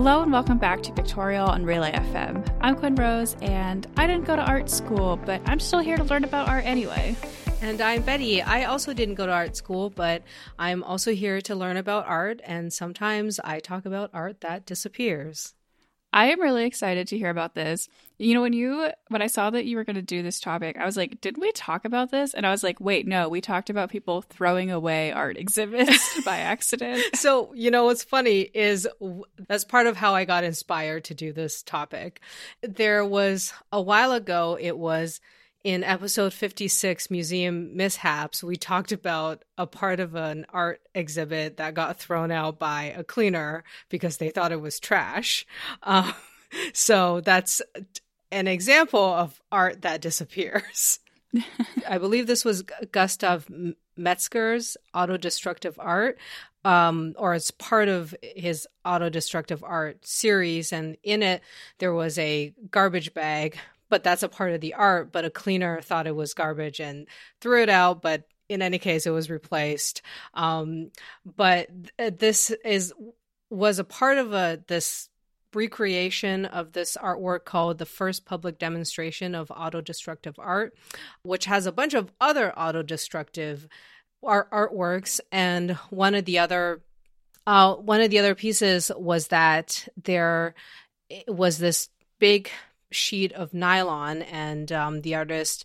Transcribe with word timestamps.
Hello 0.00 0.22
and 0.22 0.32
welcome 0.32 0.56
back 0.56 0.82
to 0.84 0.92
Pictorial 0.92 1.46
on 1.46 1.62
Relay 1.62 1.92
FM. 1.92 2.56
I'm 2.62 2.74
Quinn 2.74 2.94
Rose, 2.94 3.36
and 3.42 3.86
I 3.98 4.06
didn't 4.06 4.24
go 4.24 4.34
to 4.34 4.40
art 4.40 4.70
school, 4.70 5.18
but 5.26 5.42
I'm 5.44 5.60
still 5.60 5.80
here 5.80 5.98
to 5.98 6.04
learn 6.04 6.24
about 6.24 6.48
art 6.48 6.64
anyway. 6.64 7.14
And 7.60 7.82
I'm 7.82 8.00
Betty. 8.00 8.40
I 8.40 8.64
also 8.64 8.94
didn't 8.94 9.16
go 9.16 9.26
to 9.26 9.32
art 9.32 9.56
school, 9.56 9.90
but 9.90 10.22
I'm 10.58 10.82
also 10.84 11.12
here 11.12 11.42
to 11.42 11.54
learn 11.54 11.76
about 11.76 12.06
art, 12.06 12.40
and 12.44 12.72
sometimes 12.72 13.38
I 13.44 13.60
talk 13.60 13.84
about 13.84 14.08
art 14.14 14.40
that 14.40 14.64
disappears. 14.64 15.52
I 16.12 16.30
am 16.32 16.40
really 16.40 16.64
excited 16.64 17.06
to 17.08 17.18
hear 17.18 17.30
about 17.30 17.54
this. 17.54 17.88
You 18.18 18.34
know, 18.34 18.42
when 18.42 18.52
you 18.52 18.90
when 19.08 19.22
I 19.22 19.28
saw 19.28 19.50
that 19.50 19.64
you 19.64 19.76
were 19.76 19.84
going 19.84 19.96
to 19.96 20.02
do 20.02 20.22
this 20.22 20.40
topic, 20.40 20.76
I 20.76 20.84
was 20.84 20.96
like, 20.96 21.20
"Did 21.20 21.38
we 21.38 21.52
talk 21.52 21.84
about 21.84 22.10
this?" 22.10 22.34
And 22.34 22.46
I 22.46 22.50
was 22.50 22.62
like, 22.62 22.80
"Wait, 22.80 23.06
no, 23.06 23.28
we 23.28 23.40
talked 23.40 23.70
about 23.70 23.90
people 23.90 24.22
throwing 24.22 24.70
away 24.70 25.12
art 25.12 25.36
exhibits 25.36 26.20
by 26.24 26.38
accident." 26.38 27.02
So, 27.20 27.52
you 27.54 27.70
know 27.70 27.84
what's 27.84 28.02
funny 28.02 28.40
is 28.40 28.88
that's 29.46 29.64
part 29.64 29.86
of 29.86 29.96
how 29.96 30.14
I 30.14 30.24
got 30.24 30.42
inspired 30.42 31.04
to 31.04 31.14
do 31.14 31.32
this 31.32 31.62
topic. 31.62 32.20
There 32.62 33.04
was 33.04 33.52
a 33.72 33.80
while 33.80 34.12
ago, 34.12 34.56
it 34.60 34.76
was 34.78 35.20
in 35.62 35.84
episode 35.84 36.32
56 36.32 37.10
museum 37.10 37.76
mishaps 37.76 38.42
we 38.42 38.56
talked 38.56 38.92
about 38.92 39.44
a 39.58 39.66
part 39.66 40.00
of 40.00 40.14
an 40.14 40.46
art 40.52 40.80
exhibit 40.94 41.58
that 41.58 41.74
got 41.74 41.98
thrown 41.98 42.30
out 42.30 42.58
by 42.58 42.84
a 42.84 43.04
cleaner 43.04 43.62
because 43.90 44.16
they 44.16 44.30
thought 44.30 44.52
it 44.52 44.60
was 44.60 44.80
trash. 44.80 45.46
Um, 45.82 46.12
so 46.72 47.20
that's 47.20 47.60
an 48.32 48.46
example 48.46 49.04
of 49.04 49.40
art 49.52 49.82
that 49.82 50.00
disappears. 50.00 50.98
I 51.88 51.98
believe 51.98 52.26
this 52.26 52.44
was 52.44 52.62
gustav 52.90 53.48
metzger's 53.96 54.76
autodestructive 54.94 55.74
art 55.78 56.18
um, 56.64 57.14
or 57.16 57.34
it's 57.34 57.50
part 57.50 57.88
of 57.88 58.14
his 58.22 58.66
autodestructive 58.84 59.60
art 59.62 60.04
series. 60.06 60.72
And 60.72 60.96
in 61.02 61.22
it 61.22 61.42
there 61.78 61.92
was 61.92 62.18
a 62.18 62.54
garbage 62.70 63.12
bag 63.12 63.58
but 63.90 64.02
that's 64.02 64.22
a 64.22 64.28
part 64.28 64.52
of 64.52 64.60
the 64.60 64.74
art. 64.74 65.12
But 65.12 65.24
a 65.24 65.30
cleaner 65.30 65.80
thought 65.82 66.06
it 66.06 66.16
was 66.16 66.34
garbage 66.34 66.80
and 66.80 67.06
threw 67.40 67.62
it 67.62 67.68
out. 67.68 68.00
But 68.00 68.24
in 68.48 68.62
any 68.62 68.78
case, 68.78 69.06
it 69.06 69.10
was 69.10 69.30
replaced. 69.30 70.02
Um, 70.34 70.90
but 71.24 71.68
th- 71.98 72.18
this 72.18 72.50
is 72.64 72.92
was 73.50 73.78
a 73.78 73.84
part 73.84 74.18
of 74.18 74.32
a 74.32 74.62
this 74.66 75.08
recreation 75.52 76.44
of 76.44 76.72
this 76.72 76.96
artwork 77.00 77.44
called 77.44 77.78
the 77.78 77.86
first 77.86 78.24
public 78.24 78.58
demonstration 78.58 79.34
of 79.34 79.48
autodestructive 79.48 80.34
art, 80.38 80.74
which 81.22 81.44
has 81.46 81.66
a 81.66 81.72
bunch 81.72 81.94
of 81.94 82.12
other 82.20 82.52
autodestructive 82.56 83.66
art- 84.22 84.50
artworks. 84.50 85.20
And 85.32 85.72
one 85.90 86.14
of 86.14 86.24
the 86.24 86.38
other 86.38 86.82
uh, 87.46 87.74
one 87.74 88.00
of 88.00 88.10
the 88.10 88.18
other 88.18 88.34
pieces 88.34 88.90
was 88.96 89.28
that 89.28 89.88
there 90.02 90.54
was 91.26 91.58
this 91.58 91.88
big 92.18 92.50
sheet 92.90 93.32
of 93.32 93.54
nylon, 93.54 94.22
and 94.22 94.70
um, 94.72 95.02
the 95.02 95.14
artist 95.14 95.64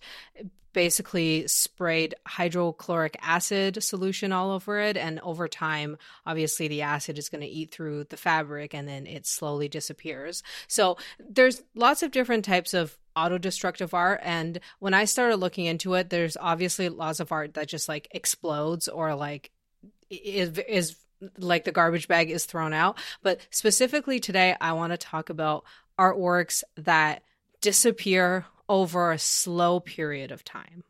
basically 0.76 1.48
sprayed 1.48 2.14
hydrochloric 2.28 3.16
acid 3.22 3.82
solution 3.82 4.34
all 4.34 4.52
over 4.52 4.78
it. 4.82 4.98
And 4.98 5.22
over 5.22 5.48
time, 5.48 5.98
obviously, 6.26 6.68
the 6.68 6.82
acid 6.82 7.18
is 7.18 7.30
going 7.30 7.42
to 7.42 7.48
eat 7.48 7.72
through 7.72 8.04
the 8.04 8.18
fabric 8.18 8.74
and 8.74 8.86
then 8.86 9.08
it 9.08 9.26
slowly 9.26 9.70
disappears. 9.70 10.44
So 10.68 10.98
there's 11.18 11.64
lots 11.76 12.04
of 12.04 12.12
different 12.12 12.44
types 12.44 12.74
of 12.74 12.98
auto-destructive 13.18 13.94
art 13.94 14.20
and 14.24 14.60
when 14.80 14.94
i 14.94 15.06
started 15.06 15.38
looking 15.38 15.64
into 15.64 15.94
it 15.94 16.10
there's 16.10 16.36
obviously 16.36 16.90
lots 16.90 17.22
of 17.22 17.32
art 17.32 17.54
that 17.54 17.66
just 17.66 17.88
like 17.88 18.10
explodes 18.12 18.90
or 18.90 19.16
like 19.16 19.52
is 20.10 20.58
is 20.68 20.98
like 21.38 21.64
the 21.64 21.72
garbage 21.72 22.10
bag 22.10 22.30
is 22.30 22.44
thrown 22.44 22.74
out 22.74 23.00
but 23.24 23.40
specifically 23.52 24.20
today 24.20 24.54
i 24.60 24.74
want 24.74 24.92
to 24.92 24.98
talk 24.98 25.30
about 25.30 25.64
artworks 26.00 26.64
that 26.78 27.24
disappear 27.62 28.46
over 28.68 29.12
a 29.12 29.20
slow 29.20 29.80
period 29.80 30.32
of 30.32 30.44
time. 30.44 30.84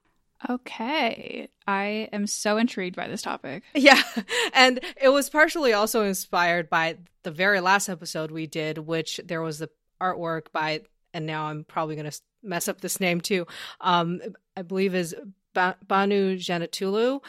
Okay. 0.49 1.49
I 1.67 2.09
am 2.11 2.27
so 2.27 2.57
intrigued 2.57 2.95
by 2.95 3.07
this 3.07 3.21
topic. 3.21 3.63
Yeah. 3.73 4.01
And 4.53 4.79
it 5.01 5.09
was 5.09 5.29
partially 5.29 5.73
also 5.73 6.03
inspired 6.03 6.69
by 6.69 6.97
the 7.23 7.31
very 7.31 7.59
last 7.59 7.89
episode 7.89 8.31
we 8.31 8.47
did, 8.47 8.77
which 8.77 9.19
there 9.23 9.41
was 9.41 9.59
the 9.59 9.69
artwork 9.99 10.51
by, 10.51 10.81
and 11.13 11.25
now 11.25 11.45
I'm 11.45 11.63
probably 11.63 11.95
going 11.95 12.09
to 12.09 12.21
mess 12.43 12.67
up 12.67 12.81
this 12.81 12.99
name 12.99 13.21
too. 13.21 13.47
Um, 13.81 14.21
I 14.55 14.61
believe 14.61 14.93
is 14.93 15.15
ba- 15.53 15.77
Banu 15.87 16.37
Cennetoğlu, 16.37 17.21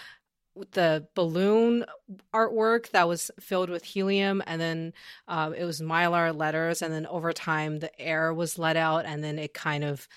the 0.72 1.06
balloon 1.14 1.84
artwork 2.32 2.90
that 2.90 3.08
was 3.08 3.30
filled 3.40 3.70
with 3.70 3.84
helium 3.84 4.42
and 4.46 4.60
then 4.60 4.92
um, 5.28 5.54
it 5.54 5.64
was 5.64 5.80
mylar 5.80 6.36
letters 6.36 6.82
and 6.82 6.92
then 6.92 7.06
over 7.06 7.32
time 7.32 7.78
the 7.78 8.00
air 8.00 8.32
was 8.32 8.58
let 8.58 8.76
out 8.76 9.04
and 9.04 9.22
then 9.22 9.38
it 9.38 9.54
kind 9.54 9.84
of 9.84 10.08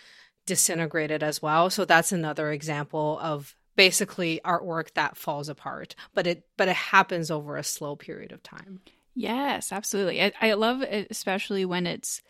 disintegrated 0.45 1.21
as 1.21 1.41
well. 1.41 1.69
So 1.69 1.85
that's 1.85 2.11
another 2.11 2.51
example 2.51 3.19
of 3.21 3.55
basically 3.75 4.41
artwork 4.43 4.93
that 4.93 5.15
falls 5.15 5.47
apart 5.47 5.95
but 6.13 6.27
it 6.27 6.45
but 6.57 6.67
it 6.67 6.75
happens 6.75 7.31
over 7.31 7.55
a 7.55 7.63
slow 7.63 7.95
period 7.95 8.31
of 8.31 8.43
time. 8.43 8.81
Yes 9.15 9.71
absolutely. 9.71 10.21
I, 10.21 10.31
I 10.41 10.53
love 10.53 10.81
it 10.81 11.07
especially 11.09 11.65
when 11.65 11.87
it's 11.87 12.21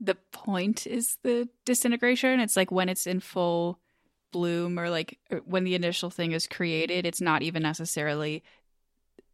the 0.00 0.16
point 0.32 0.86
is 0.86 1.16
the 1.22 1.48
disintegration. 1.64 2.40
It's 2.40 2.56
like 2.56 2.72
when 2.72 2.88
it's 2.88 3.06
in 3.06 3.20
full 3.20 3.78
bloom 4.32 4.78
or 4.78 4.90
like 4.90 5.18
uh, 5.30 5.36
when 5.44 5.64
the 5.64 5.74
initial 5.74 6.10
thing 6.10 6.32
is 6.32 6.46
created 6.46 7.06
it's 7.06 7.20
not 7.20 7.42
even 7.42 7.62
necessarily 7.62 8.42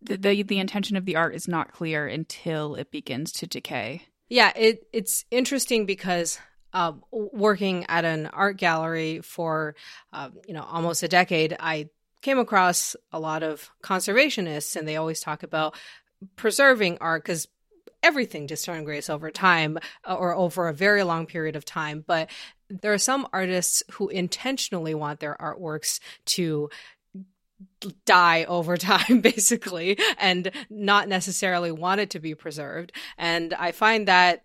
the, 0.03 0.17
the, 0.17 0.43
the 0.43 0.59
intention 0.59 0.97
of 0.97 1.05
the 1.05 1.17
art 1.17 1.35
is 1.35 1.49
not 1.49 1.73
clear 1.73 2.07
until 2.07 2.77
it 2.77 2.93
begins 2.93 3.33
to 3.33 3.47
decay. 3.47 4.03
Yeah 4.29 4.53
it 4.55 4.87
it's 4.93 5.25
interesting 5.31 5.87
because 5.87 6.39
uh, 6.73 6.93
working 7.11 7.87
at 7.89 8.05
an 8.05 8.27
art 8.27 8.59
gallery 8.59 9.21
for 9.23 9.75
uh, 10.13 10.31
you 10.47 10.55
know 10.55 10.63
almost 10.63 11.03
a 11.03 11.09
decade 11.09 11.57
i 11.59 11.89
came 12.21 12.39
across 12.39 12.95
a 13.13 13.19
lot 13.19 13.43
of 13.43 13.71
conservationists 13.83 14.77
and 14.77 14.87
they 14.87 14.97
always 14.97 15.21
talk 15.21 15.43
about 15.43 15.75
preserving 16.37 16.99
art 17.01 17.23
because 17.23 17.49
everything 18.03 18.47
disintegrates 18.47 19.11
over 19.11 19.31
time 19.31 19.79
uh, 20.07 20.15
or 20.15 20.35
over 20.35 20.69
a 20.69 20.75
very 20.75 21.03
long 21.03 21.27
period 21.27 21.57
of 21.57 21.65
time. 21.65 22.05
But 22.07 22.31
there 22.71 22.93
are 22.93 22.99
some 22.99 23.27
artists 23.33 23.83
who 23.93 24.09
intentionally 24.09 24.95
want 24.95 25.21
their 25.21 25.37
artworks 25.41 26.01
to 26.27 26.71
die 28.05 28.45
over 28.45 28.77
time 28.77 29.21
basically 29.21 29.99
and 30.19 30.51
not 30.71 31.09
necessarily 31.09 31.73
want 31.73 32.01
it 32.01 32.11
to 32.11 32.21
be 32.21 32.35
preserved. 32.35 32.93
And 33.17 33.55
i 33.55 33.73
find 33.73 34.09
that 34.09 34.45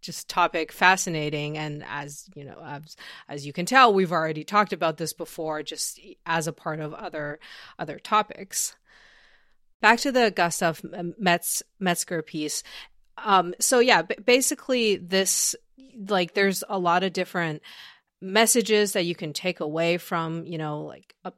just 0.00 0.28
topic 0.28 0.72
fascinating. 0.72 1.56
And 1.56 1.84
as 1.88 2.28
you 2.34 2.44
know 2.44 2.60
as, 2.64 2.96
as 3.28 3.46
you 3.46 3.52
can 3.52 3.66
tell 3.66 3.94
we've 3.94 4.12
already 4.12 4.44
talked 4.44 4.72
about 4.72 4.96
this 4.96 5.12
before 5.12 5.62
just 5.62 6.00
as 6.26 6.46
a 6.46 6.52
part 6.52 6.80
of 6.80 6.92
other 6.92 7.38
other 7.78 7.98
topics. 7.98 8.76
Back 9.80 10.00
to 10.00 10.12
the 10.12 10.30
gustav 10.30 10.82
metz 11.18 11.62
metzger 11.78 12.22
piece. 12.22 12.62
Um 13.16 13.54
so 13.60 13.78
yeah 13.78 14.02
b- 14.02 14.16
basically 14.24 14.96
this 14.96 15.54
like 16.08 16.34
there's 16.34 16.64
a 16.68 16.78
lot 16.78 17.02
of 17.02 17.12
different 17.12 17.62
messages 18.20 18.92
that 18.92 19.04
you 19.04 19.14
can 19.14 19.32
take 19.32 19.60
away 19.60 19.98
from 19.98 20.46
you 20.46 20.58
know 20.58 20.82
like 20.82 21.14
a 21.24 21.32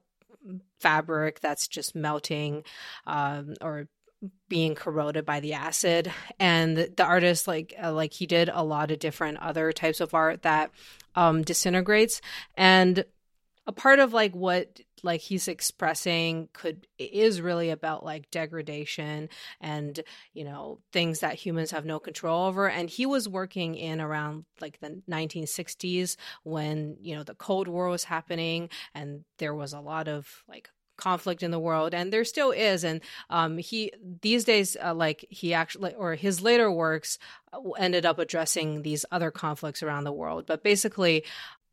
fabric 0.81 1.41
that's 1.41 1.66
just 1.66 1.94
melting 1.94 2.62
um, 3.06 3.55
or 3.60 3.88
being 4.49 4.75
corroded 4.75 5.25
by 5.25 5.41
the 5.41 5.55
acid. 5.55 6.12
And 6.38 6.77
the, 6.77 7.05
artist 7.05 7.49
like 7.49 7.75
uh, 7.82 7.93
like 7.93 8.12
he 8.12 8.27
did 8.27 8.50
a 8.53 8.62
lot 8.62 8.91
of 8.91 8.99
different 8.99 9.38
other 9.38 9.72
types 9.72 10.00
of 10.00 10.15
art 10.15 10.43
that 10.43 10.71
um 11.15 11.43
disintegrates. 11.43 12.21
And 12.55 13.05
a 13.66 13.72
part 13.72 13.99
of 13.99 14.12
like 14.12 14.34
what 14.34 14.81
like 15.05 15.21
he's 15.21 15.47
expressing 15.47 16.49
could 16.53 16.87
is 16.99 17.41
really 17.41 17.71
about 17.71 18.05
like 18.05 18.31
degradation 18.31 19.29
and 19.61 20.01
you 20.33 20.45
know 20.45 20.81
things 20.93 21.21
that 21.21 21.35
humans 21.35 21.71
have 21.71 21.85
no 21.85 22.01
control 22.01 22.47
over. 22.47 22.69
And 22.69 22.89
he 22.89 23.06
was 23.06 23.29
working 23.29 23.75
in 23.75 24.01
around 24.01 24.47
like 24.61 24.81
the 24.81 25.03
1960s 25.09 26.17
when 26.43 26.97
you 27.01 27.15
know 27.15 27.23
the 27.23 27.35
cold 27.35 27.69
war 27.69 27.89
was 27.89 28.05
happening 28.05 28.71
and 28.95 29.25
there 29.39 29.55
was 29.55 29.73
a 29.73 29.81
lot 29.81 30.09
of 30.09 30.43
like 30.49 30.71
conflict 30.97 31.43
in 31.43 31.50
the 31.50 31.59
world 31.59 31.93
and 31.93 32.12
there 32.12 32.25
still 32.25 32.50
is. 32.50 32.83
And 32.83 33.00
um 33.29 33.59
he 33.59 33.93
these 34.23 34.45
days 34.45 34.77
uh, 34.83 34.95
like 34.95 35.27
he 35.29 35.53
actually 35.53 35.95
or 35.95 36.15
his 36.15 36.41
later 36.41 36.71
works 36.73 37.19
uh, 37.53 37.61
ended 37.73 38.07
up 38.07 38.19
addressing 38.19 38.83
these 38.83 39.05
other 39.12 39.31
conflicts 39.31 39.83
around 39.83 40.05
the 40.05 40.12
world. 40.12 40.47
But 40.47 40.62
basically 40.62 41.25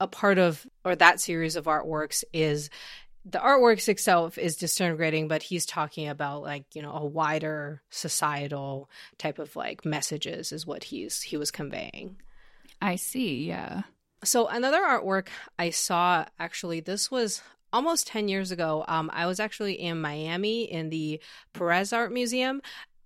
a 0.01 0.07
part 0.07 0.39
of 0.39 0.65
or 0.83 0.95
that 0.95 1.21
series 1.21 1.55
of 1.55 1.65
artworks 1.65 2.23
is 2.33 2.71
the 3.25 3.37
artworks 3.37 3.87
itself 3.87 4.37
is 4.37 4.55
disintegrating, 4.55 5.27
but 5.27 5.43
he's 5.43 5.65
talking 5.65 6.07
about 6.07 6.41
like 6.41 6.65
you 6.73 6.81
know 6.81 6.93
a 6.93 7.05
wider 7.05 7.81
societal 7.89 8.89
type 9.17 9.39
of 9.39 9.55
like 9.55 9.85
messages 9.85 10.51
is 10.51 10.65
what 10.65 10.85
he's 10.85 11.21
he 11.21 11.37
was 11.37 11.51
conveying. 11.51 12.17
I 12.81 12.95
see. 12.95 13.45
Yeah. 13.45 13.83
So 14.23 14.47
another 14.47 14.81
artwork 14.81 15.27
I 15.57 15.69
saw 15.69 16.25
actually 16.39 16.79
this 16.79 17.11
was 17.11 17.41
almost 17.73 18.07
10 18.07 18.27
years 18.27 18.51
ago 18.51 18.83
um, 18.87 19.09
i 19.13 19.25
was 19.25 19.39
actually 19.39 19.73
in 19.79 20.01
miami 20.01 20.63
in 20.63 20.89
the 20.89 21.21
perez 21.53 21.93
art 21.93 22.11
museum 22.11 22.61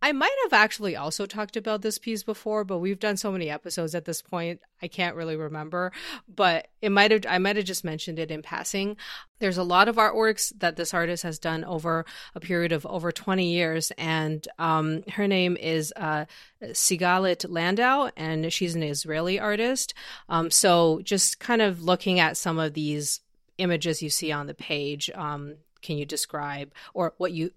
I 0.06 0.12
might 0.12 0.36
have 0.44 0.54
actually 0.54 0.96
also 0.96 1.25
talked 1.25 1.57
about 1.57 1.81
this 1.81 1.98
piece 1.98 2.22
before, 2.22 2.63
but 2.63 2.78
we've 2.78 3.00
done 3.00 3.18
so 3.18 3.31
many 3.31 3.50
episodes 3.50 3.96
at 3.96 4.06
this 4.06 4.22
point, 4.22 4.62
I 4.80 4.88
can't 4.88 5.16
really 5.16 5.36
remember. 5.36 5.92
But 6.28 6.68
it 6.80 6.92
might 6.92 7.10
have 7.10 7.25
I 7.28 7.40
might 7.40 7.56
have 7.56 7.66
just 7.66 7.84
mentioned 7.84 8.19
it 8.19 8.30
in 8.30 8.44
passing. 8.44 8.98
There's 9.40 9.57
a 9.57 9.63
lot 9.63 9.88
of 9.88 9.96
artworks 9.96 10.54
that 10.60 10.75
this 10.75 10.94
artist 10.94 11.24
has 11.24 11.40
done 11.40 11.63
over 11.63 12.06
a 12.36 12.40
period 12.40 12.72
of 12.72 12.86
over 12.86 13.12
20 13.12 13.52
years, 13.52 13.92
and 13.98 14.48
um, 14.60 15.02
her 15.13 15.28
name 15.28 15.57
is 15.57 15.92
uh, 15.96 16.25
Sigalit 16.62 17.44
Landau, 17.50 18.12
and 18.16 18.54
she's 18.54 18.75
an 18.75 18.84
Israeli 18.84 19.40
artist. 19.40 19.96
Um, 20.30 20.52
so 20.52 21.02
just 21.04 21.40
kind 21.40 21.63
of 21.63 21.81
looking 21.81 22.19
at 22.19 22.38
some 22.38 22.60
of 22.60 22.75
these 22.75 23.22
images 23.57 24.04
you 24.04 24.12
see 24.12 24.31
on 24.31 24.46
the 24.46 24.54
page, 24.54 25.10
um, 25.16 25.56
can 25.81 25.98
you 25.98 26.06
describe 26.06 26.72
or 26.94 27.16
what 27.18 27.31
you 27.31 27.54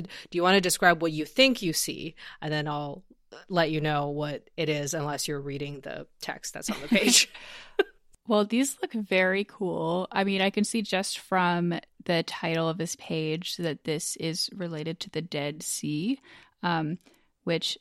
do 0.00 0.08
you 0.32 0.42
want 0.42 0.54
to 0.54 0.60
describe 0.60 1.02
what 1.02 1.12
you 1.12 1.24
think 1.24 1.62
you 1.62 1.72
see? 1.72 2.14
And 2.40 2.52
then 2.52 2.68
i'll 2.68 3.04
let 3.48 3.70
you 3.70 3.80
know 3.80 4.08
what 4.08 4.50
it 4.58 4.68
is 4.68 4.92
unless 4.92 5.26
you're 5.26 5.40
reading 5.40 5.80
the 5.80 6.06
text 6.20 6.52
that's 6.52 6.70
on 6.70 6.80
the 6.80 6.88
page. 6.88 7.30
Well 8.28 8.44
these 8.44 8.76
look 8.80 8.92
very 8.92 9.42
cool. 9.42 10.06
I 10.12 10.22
mean 10.22 10.40
i 10.40 10.50
can 10.50 10.62
see 10.62 10.80
just 10.80 11.18
from 11.18 11.74
the 12.04 12.22
title 12.22 12.68
of 12.68 12.78
this 12.78 12.94
page 12.96 13.56
that 13.56 13.82
this 13.82 14.14
is 14.16 14.48
related 14.54 15.00
to 15.00 15.10
the 15.10 15.22
dead 15.22 15.62
sea 15.62 16.20
um, 16.62 16.98
which 17.42 17.76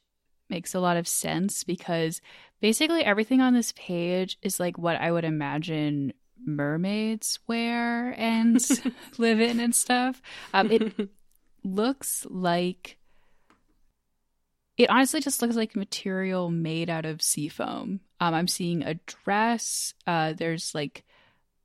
makes 0.49 0.73
a 0.73 0.79
lot 0.79 0.97
of 0.97 1.07
sense 1.07 1.63
because 1.63 2.21
basically 2.59 3.03
everything 3.03 3.39
on 3.39 3.53
this 3.53 3.71
page 3.77 4.39
is 4.41 4.59
like 4.59 4.79
what 4.79 4.99
i 4.99 5.11
would 5.11 5.25
imagine 5.25 6.11
mermaids 6.45 7.39
wear 7.47 8.13
and 8.17 8.59
live 9.17 9.39
in 9.39 9.59
and 9.59 9.75
stuff. 9.75 10.21
Um, 10.53 10.71
it 10.71 11.09
looks 11.63 12.25
like 12.29 12.97
it 14.77 14.89
honestly 14.89 15.21
just 15.21 15.41
looks 15.41 15.55
like 15.55 15.75
material 15.75 16.49
made 16.49 16.89
out 16.89 17.05
of 17.05 17.21
seafoam. 17.21 17.99
Um, 18.19 18.33
I'm 18.33 18.47
seeing 18.47 18.83
a 18.83 18.95
dress. 19.05 19.93
Uh, 20.07 20.33
there's 20.33 20.73
like 20.73 21.03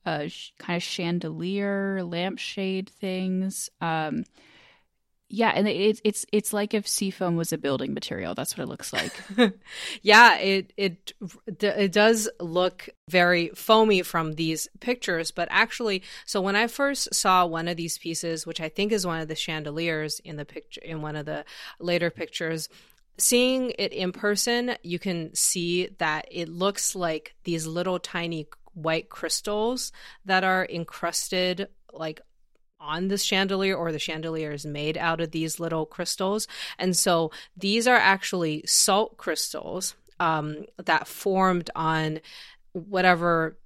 a 0.04 0.28
sh- 0.28 0.52
kind 0.58 0.76
of 0.76 0.82
chandelier, 0.82 2.04
lampshade 2.04 2.90
things. 2.90 3.70
Um, 3.80 4.24
yeah, 5.28 5.50
and 5.54 5.66
it's 5.66 6.00
it's 6.04 6.24
it's 6.32 6.52
like 6.52 6.72
if 6.72 6.86
seafoam 6.86 7.34
was 7.34 7.52
a 7.52 7.58
building 7.58 7.92
material. 7.92 8.34
That's 8.34 8.56
what 8.56 8.62
it 8.62 8.68
looks 8.68 8.92
like. 8.92 9.12
yeah, 10.02 10.38
it 10.38 10.72
it 10.76 11.12
it 11.60 11.90
does 11.90 12.28
look 12.38 12.88
very 13.08 13.48
foamy 13.48 14.02
from 14.02 14.34
these 14.34 14.68
pictures, 14.78 15.32
but 15.32 15.48
actually, 15.50 16.04
so 16.26 16.40
when 16.40 16.54
I 16.54 16.68
first 16.68 17.12
saw 17.12 17.44
one 17.44 17.66
of 17.66 17.76
these 17.76 17.98
pieces, 17.98 18.46
which 18.46 18.60
I 18.60 18.68
think 18.68 18.92
is 18.92 19.04
one 19.04 19.20
of 19.20 19.26
the 19.26 19.34
chandeliers 19.34 20.20
in 20.20 20.36
the 20.36 20.44
picture 20.44 20.80
in 20.84 21.02
one 21.02 21.16
of 21.16 21.26
the 21.26 21.44
later 21.80 22.10
pictures, 22.10 22.68
seeing 23.18 23.72
it 23.80 23.92
in 23.92 24.12
person, 24.12 24.76
you 24.84 25.00
can 25.00 25.34
see 25.34 25.88
that 25.98 26.26
it 26.30 26.48
looks 26.48 26.94
like 26.94 27.34
these 27.42 27.66
little 27.66 27.98
tiny 27.98 28.46
white 28.74 29.08
crystals 29.08 29.90
that 30.24 30.44
are 30.44 30.66
encrusted 30.70 31.68
like 31.92 32.20
on 32.86 33.08
this 33.08 33.22
chandelier 33.22 33.74
or 33.74 33.92
the 33.92 33.98
chandelier 33.98 34.52
is 34.52 34.64
made 34.64 34.96
out 34.96 35.20
of 35.20 35.32
these 35.32 35.60
little 35.60 35.84
crystals. 35.84 36.46
And 36.78 36.96
so 36.96 37.32
these 37.56 37.86
are 37.86 37.96
actually 37.96 38.62
salt 38.66 39.16
crystals 39.16 39.94
um, 40.20 40.64
that 40.82 41.08
formed 41.08 41.70
on 41.74 42.20
whatever 42.72 43.58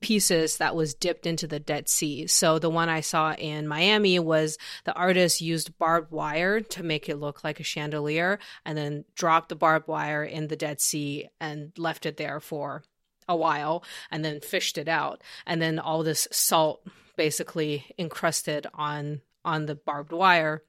pieces 0.00 0.58
that 0.58 0.76
was 0.76 0.94
dipped 0.94 1.26
into 1.26 1.46
the 1.46 1.60
Dead 1.60 1.88
Sea. 1.88 2.26
So 2.26 2.58
the 2.58 2.70
one 2.70 2.88
I 2.88 3.00
saw 3.00 3.32
in 3.34 3.66
Miami 3.66 4.18
was 4.18 4.58
the 4.84 4.92
artist 4.94 5.40
used 5.40 5.78
barbed 5.78 6.12
wire 6.12 6.60
to 6.60 6.82
make 6.82 7.08
it 7.08 7.16
look 7.16 7.42
like 7.44 7.60
a 7.60 7.64
chandelier 7.64 8.38
and 8.64 8.76
then 8.76 9.04
dropped 9.14 9.48
the 9.48 9.56
barbed 9.56 9.88
wire 9.88 10.24
in 10.24 10.48
the 10.48 10.56
Dead 10.56 10.80
Sea 10.80 11.28
and 11.40 11.72
left 11.78 12.06
it 12.06 12.16
there 12.16 12.40
for 12.40 12.82
a 13.28 13.36
while 13.36 13.84
and 14.10 14.24
then 14.24 14.40
fished 14.40 14.78
it 14.78 14.88
out. 14.88 15.22
And 15.46 15.60
then 15.60 15.78
all 15.78 16.02
this 16.02 16.28
salt 16.30 16.86
basically 17.18 17.84
encrusted 17.98 18.66
on 18.72 19.20
on 19.44 19.66
the 19.66 19.74
barbed 19.74 20.12
wire. 20.12 20.62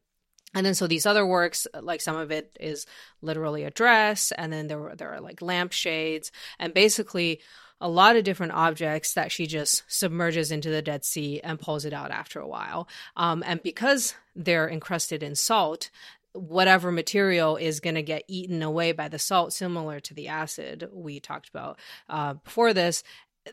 And 0.54 0.66
then 0.66 0.74
so 0.74 0.88
these 0.88 1.06
other 1.06 1.26
works 1.26 1.68
like 1.80 2.02
some 2.02 2.18
of 2.18 2.32
it 2.32 2.58
is 2.60 2.88
literally 3.22 3.64
a 3.64 3.72
dress 3.72 4.32
and 4.32 4.52
then 4.52 4.68
there 4.68 4.80
were 4.80 4.96
there 4.96 5.14
are 5.14 5.22
like 5.22 5.42
lampshades 5.42 6.32
and 6.58 6.74
basically 6.74 7.40
a 7.80 7.88
lot 7.88 8.18
of 8.18 8.26
different 8.26 8.52
objects 8.52 9.14
that 9.14 9.32
she 9.32 9.48
just 9.48 9.84
submerges 9.88 10.52
into 10.52 10.70
the 10.70 10.82
dead 10.82 11.06
sea 11.06 11.40
and 11.42 11.62
pulls 11.62 11.86
it 11.86 11.94
out 11.94 12.12
after 12.12 12.40
a 12.40 12.48
while. 12.48 12.90
Um, 13.16 13.42
and 13.46 13.64
because 13.64 14.16
they're 14.36 14.68
encrusted 14.68 15.24
in 15.24 15.36
salt 15.36 15.90
whatever 16.34 16.92
material 16.92 17.58
is 17.58 17.80
going 17.80 17.96
to 17.96 18.04
get 18.04 18.24
eaten 18.28 18.62
away 18.62 18.92
by 18.92 19.08
the 19.08 19.18
salt 19.18 19.52
similar 19.52 20.00
to 20.00 20.14
the 20.14 20.28
acid 20.28 20.88
we 20.94 21.20
talked 21.20 21.50
about 21.50 21.80
uh, 22.08 22.34
before 22.36 22.74
this 22.74 23.04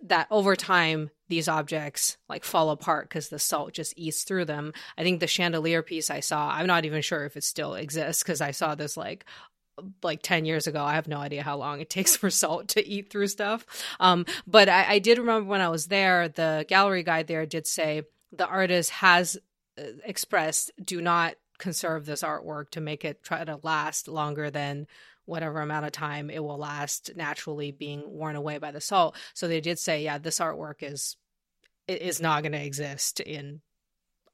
that 0.03 0.27
over 0.31 0.57
time 0.57 1.11
these 1.29 1.49
objects 1.49 2.17
like 2.29 2.45
fall 2.45 2.71
apart 2.71 3.09
because 3.09 3.29
the 3.29 3.39
salt 3.39 3.73
just 3.73 3.95
eats 3.97 4.23
through 4.23 4.45
them. 4.45 4.73
I 4.97 5.03
think 5.03 5.21
the 5.21 5.27
chandelier 5.27 5.83
piece 5.83 6.11
I 6.11 6.21
saw, 6.21 6.51
I'm 6.51 6.67
not 6.67 6.85
even 6.85 7.03
sure 7.03 7.25
if 7.25 7.37
it 7.37 7.45
still 7.45 7.75
exists 7.75 8.23
because 8.23 8.41
I 8.41 8.53
saw 8.53 8.75
this 8.75 8.97
like 8.97 9.25
like 10.03 10.23
10 10.23 10.47
years 10.47 10.67
ago. 10.67 10.83
I 10.83 10.95
have 10.95 11.09
no 11.09 11.19
idea 11.19 11.43
how 11.43 11.57
long 11.57 11.81
it 11.81 11.91
takes 11.91 12.17
for 12.17 12.31
salt 12.31 12.69
to 12.69 12.87
eat 12.87 13.11
through 13.11 13.29
stuff. 13.29 13.67
Um, 14.01 14.27
but 14.47 14.69
I, 14.69 14.95
I 14.95 14.99
did 14.99 15.19
remember 15.19 15.49
when 15.49 15.61
I 15.61 15.69
was 15.69 15.87
there, 15.87 16.29
the 16.29 16.65
gallery 16.69 17.03
guide 17.03 17.27
there 17.27 17.47
did 17.47 17.67
say 17.67 18.03
the 18.33 18.47
artist 18.47 18.91
has 18.91 19.37
uh, 19.79 19.83
expressed 20.05 20.71
do 20.83 21.01
not 21.01 21.35
conserve 21.59 22.05
this 22.05 22.23
artwork 22.23 22.71
to 22.71 22.81
make 22.81 23.05
it 23.05 23.23
try 23.23 23.43
to 23.43 23.59
last 23.63 24.09
longer 24.09 24.51
than 24.51 24.87
whatever 25.27 25.61
amount 25.61 25.87
of 25.87 25.93
time 25.93 26.31
it 26.31 26.43
will 26.43 26.59
last 26.59 27.11
naturally 27.17 27.73
being 27.73 28.03
worn 28.07 28.37
away 28.37 28.59
by 28.59 28.71
the 28.71 28.81
salt. 28.81 29.17
So 29.35 29.47
they 29.47 29.61
did 29.61 29.79
say, 29.79 30.03
yeah, 30.05 30.19
this 30.19 30.39
artwork 30.39 30.83
is 30.83 31.17
is 31.87 32.21
not 32.21 32.43
going 32.43 32.53
to 32.53 32.65
exist 32.65 33.21
in 33.21 33.61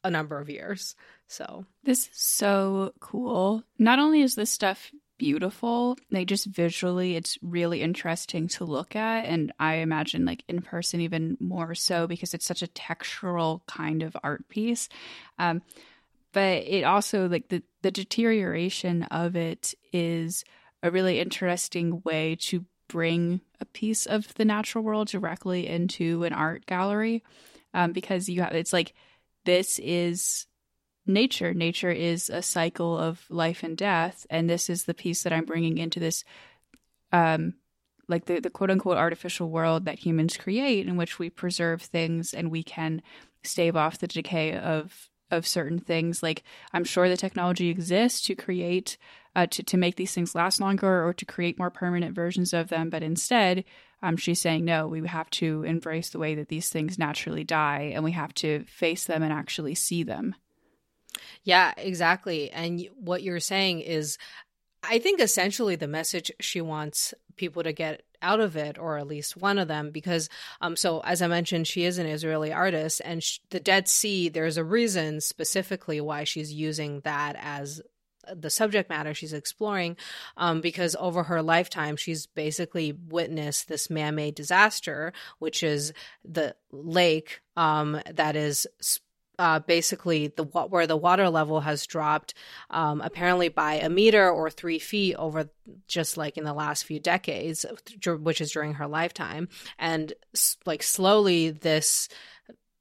a 0.05 0.11
number 0.11 0.39
of 0.39 0.49
years. 0.49 0.95
So 1.29 1.67
this 1.85 2.07
is 2.07 2.11
so 2.13 2.93
cool. 3.01 3.63
Not 3.79 3.99
only 3.99 4.23
is 4.23 4.35
this 4.35 4.51
stuff 4.51 4.91
beautiful, 5.19 5.97
like 6.11 6.27
just 6.27 6.47
visually, 6.47 7.15
it's 7.15 7.39
really 7.43 7.81
interesting 7.81 8.49
to 8.49 8.65
look 8.65 8.97
at, 8.97 9.25
and 9.27 9.53
I 9.59 9.75
imagine 9.77 10.25
like 10.25 10.45
in 10.49 10.63
person 10.63 11.01
even 11.01 11.37
more 11.41 11.75
so 11.75 12.07
because 12.07 12.35
it's 12.35 12.47
such 12.47 12.63
a 12.63 12.67
textural 12.67 13.61
kind 13.67 14.03
of 14.03 14.17
art 14.23 14.49
piece. 14.49 14.89
Um, 15.39 15.63
but 16.33 16.65
it 16.65 16.83
also 16.85 17.29
like 17.29 17.49
the 17.49 17.63
the 17.83 17.91
deterioration 17.91 19.05
of 19.05 19.37
it 19.37 19.75
is 19.93 20.45
a 20.83 20.91
really 20.91 21.21
interesting 21.21 22.03
way 22.05 22.37
to 22.37 22.65
bring 22.89 23.41
a 23.61 23.65
piece 23.65 24.07
of 24.07 24.35
the 24.35 24.45
natural 24.45 24.85
world 24.85 25.09
directly 25.09 25.67
into 25.67 26.25
an 26.25 26.33
art 26.33 26.67
gallery 26.67 27.23
um, 27.73 27.93
because 27.93 28.29
you 28.29 28.43
have 28.43 28.53
it's 28.53 28.73
like 28.73 28.95
this 29.45 29.79
is 29.79 30.47
nature. 31.07 31.55
Nature 31.55 31.91
is 31.91 32.31
a 32.31 32.43
cycle 32.43 32.97
of 32.97 33.25
life 33.31 33.63
and 33.63 33.77
death 33.77 34.27
and 34.31 34.49
this 34.49 34.69
is 34.69 34.85
the 34.85 34.95
piece 34.95 35.23
that 35.23 35.33
i'm 35.33 35.45
bringing 35.45 35.79
into 35.79 35.99
this 35.99 36.25
um 37.13 37.55
like 38.09 38.27
the, 38.27 38.41
the 38.41 38.51
quote 38.51 38.71
unquote 38.71 38.99
artificial 38.99 39.51
world 39.51 39.85
that 39.85 39.99
humans 39.99 40.37
create 40.37 40.87
in 40.87 40.97
which 40.97 41.19
we 41.19 41.31
preserve 41.31 41.83
things 41.83 42.35
and 42.35 42.51
we 42.51 42.63
can 42.63 43.03
stave 43.43 43.77
off 43.77 43.99
the 43.99 44.07
decay 44.07 44.57
of 44.57 45.09
of 45.31 45.47
certain 45.47 45.79
things. 45.79 46.23
Like 46.23 46.43
i'm 46.73 46.85
sure 46.85 47.09
the 47.09 47.17
technology 47.17 47.69
exists 47.71 48.21
to 48.27 48.35
create 48.35 48.99
uh, 49.35 49.47
to, 49.47 49.63
to 49.63 49.77
make 49.77 49.97
these 49.97 50.15
things 50.15 50.35
last 50.35 50.61
longer 50.61 51.07
or 51.07 51.13
to 51.15 51.25
create 51.25 51.59
more 51.59 51.71
permanent 51.71 52.15
versions 52.15 52.53
of 52.53 52.69
them. 52.69 52.91
But 52.91 53.03
instead, 53.03 53.65
um, 54.03 54.17
she's 54.17 54.41
saying, 54.41 54.65
no, 54.65 54.87
we 54.89 55.07
have 55.07 55.31
to 55.31 55.63
embrace 55.63 56.11
the 56.11 56.19
way 56.19 56.35
that 56.35 56.49
these 56.49 56.69
things 56.69 56.99
naturally 56.99 57.45
die 57.45 57.93
and 57.95 58.05
we 58.05 58.13
have 58.13 58.35
to 58.35 58.65
face 58.65 59.05
them 59.05 59.23
and 59.23 59.33
actually 59.33 59.75
see 59.75 60.03
them. 60.03 60.35
Yeah, 61.45 61.73
exactly. 61.77 62.51
And 62.51 62.89
what 62.97 63.23
you're 63.23 63.41
saying 63.41 63.81
is, 63.81 64.19
I 64.83 64.99
think 64.99 65.21
essentially 65.21 65.77
the 65.77 65.87
message 65.87 66.33
she 66.41 66.61
wants 66.61 67.15
people 67.37 67.63
to 67.63 67.73
get 67.73 68.03
out 68.21 68.41
of 68.41 68.57
it, 68.57 68.79
or 68.79 68.99
at 68.99 69.07
least 69.07 69.37
one 69.37 69.59
of 69.59 69.69
them, 69.69 69.91
because 69.91 70.29
um, 70.61 70.77
so 70.77 71.01
as 71.01 71.23
I 71.23 71.27
mentioned, 71.27 71.67
she 71.67 71.85
is 71.85 71.99
an 71.99 72.07
Israeli 72.07 72.53
artist, 72.53 73.03
and 73.05 73.23
sh- 73.23 73.39
the 73.51 73.61
Dead 73.61 73.89
Sea. 73.89 74.29
There's 74.29 74.57
a 74.57 74.65
reason 74.65 75.21
specifically 75.21 76.01
why 76.01 76.25
she's 76.25 76.53
using 76.53 77.01
that 77.01 77.37
as 77.39 77.83
the 78.35 78.51
subject 78.51 78.89
matter 78.89 79.15
she's 79.15 79.33
exploring 79.33 79.97
um, 80.37 80.61
because 80.61 80.97
over 80.99 81.25
her 81.25 81.43
lifetime 81.43 81.97
she's 81.97 82.27
basically 82.27 82.93
witnessed 82.93 83.69
this 83.69 83.91
man-made 83.91 84.35
disaster 84.35 85.13
which 85.39 85.63
is 85.63 85.93
the 86.25 86.55
lake 86.71 87.41
um, 87.57 88.01
that 88.11 88.37
is 88.37 88.67
uh, 89.39 89.59
basically 89.61 90.29
the 90.29 90.45
where 90.45 90.87
the 90.87 90.97
water 90.97 91.29
level 91.29 91.61
has 91.61 91.87
dropped 91.87 92.35
um, 92.71 93.01
apparently 93.01 93.49
by 93.49 93.75
a 93.75 93.89
meter 93.89 94.31
or 94.31 94.51
three 94.51 94.79
feet 94.79 95.17
over 95.17 95.49
just 95.89 96.17
like 96.17 96.37
in 96.37 96.45
the 96.45 96.53
last 96.53 96.85
few 96.85 97.01
decades 97.01 97.65
which 98.07 98.41
is 98.41 98.53
during 98.53 98.75
her 98.75 98.87
lifetime. 98.87 99.49
And 99.79 100.13
like 100.67 100.83
slowly 100.83 101.51
this 101.51 102.09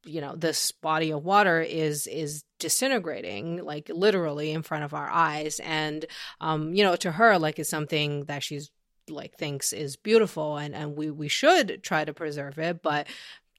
you 0.04 0.22
know 0.22 0.36
this 0.36 0.72
body 0.72 1.12
of 1.12 1.24
water 1.24 1.62
is 1.62 2.08
is 2.08 2.44
disintegrating 2.60 3.64
like 3.64 3.90
literally 3.94 4.52
in 4.52 4.62
front 4.62 4.84
of 4.84 4.94
our 4.94 5.10
eyes. 5.10 5.60
And 5.60 6.06
um 6.40 6.74
you 6.74 6.84
know 6.84 6.96
to 6.98 7.12
her 7.12 7.38
like 7.38 7.60
it's 7.60 7.70
something 7.70 8.26
that 8.26 8.44
she's 8.44 8.72
like 9.10 9.36
thinks 9.36 9.74
is 9.74 9.96
beautiful 9.96 10.58
and 10.58 10.74
and 10.74 10.96
we 10.96 11.12
we 11.12 11.28
should 11.28 11.84
try 11.84 12.04
to 12.06 12.14
preserve 12.14 12.58
it. 12.58 12.82
But 12.82 13.08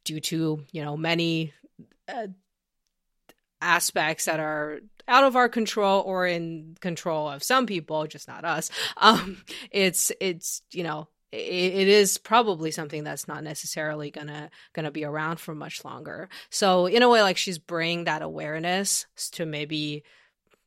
due 0.05 0.21
to 0.21 0.65
you 0.73 0.85
know 0.85 0.97
many 0.97 1.53
uh, 2.09 2.29
aspects 3.61 4.25
that 4.25 4.41
are 4.41 4.81
out 5.09 5.25
of 5.25 5.37
our 5.37 5.49
control 5.49 6.03
or 6.03 6.27
in 6.27 6.77
control 6.81 7.29
of 7.29 7.43
some 7.43 7.67
people 7.67 8.07
just 8.07 8.27
not 8.27 8.45
us 8.45 8.71
um 8.97 9.43
it's 9.71 10.11
it's 10.21 10.63
you 10.73 10.83
know 10.83 11.09
it, 11.33 11.89
is 11.89 12.19
probably 12.19 12.71
something 12.71 13.05
that's 13.05 13.27
not 13.27 13.43
necessarily 13.43 14.11
gonna 14.11 14.51
gonna 14.75 14.91
be 14.91 15.05
around 15.05 15.41
for 15.41 15.55
much 15.55 15.85
longer. 15.85 16.29
So 16.51 16.87
in 16.87 17.03
a 17.03 17.09
way 17.09 17.23
like 17.23 17.39
she's 17.39 17.59
bringing 17.59 18.05
that 18.05 18.23
awareness 18.23 19.07
to 19.33 19.47
maybe 19.47 20.05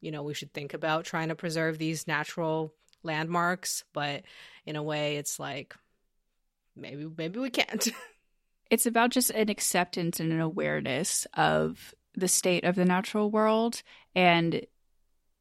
you 0.01 0.11
know 0.11 0.23
we 0.23 0.33
should 0.33 0.53
think 0.53 0.73
about 0.73 1.05
trying 1.05 1.29
to 1.29 1.35
preserve 1.35 1.77
these 1.77 2.07
natural 2.07 2.73
landmarks 3.03 3.83
but 3.93 4.23
in 4.65 4.75
a 4.75 4.81
way 4.81 5.17
it's 5.17 5.39
like 5.39 5.75
maybe 6.75 7.07
maybe 7.17 7.39
we 7.39 7.49
can't. 7.49 7.87
It's 8.71 8.87
about 8.87 9.11
just 9.11 9.29
an 9.29 9.49
acceptance 9.49 10.19
and 10.19 10.33
an 10.33 10.41
awareness 10.41 11.27
of 11.35 11.93
the 12.15 12.27
state 12.27 12.63
of 12.63 12.73
the 12.73 12.83
natural 12.83 13.29
world 13.29 13.83
and 14.15 14.65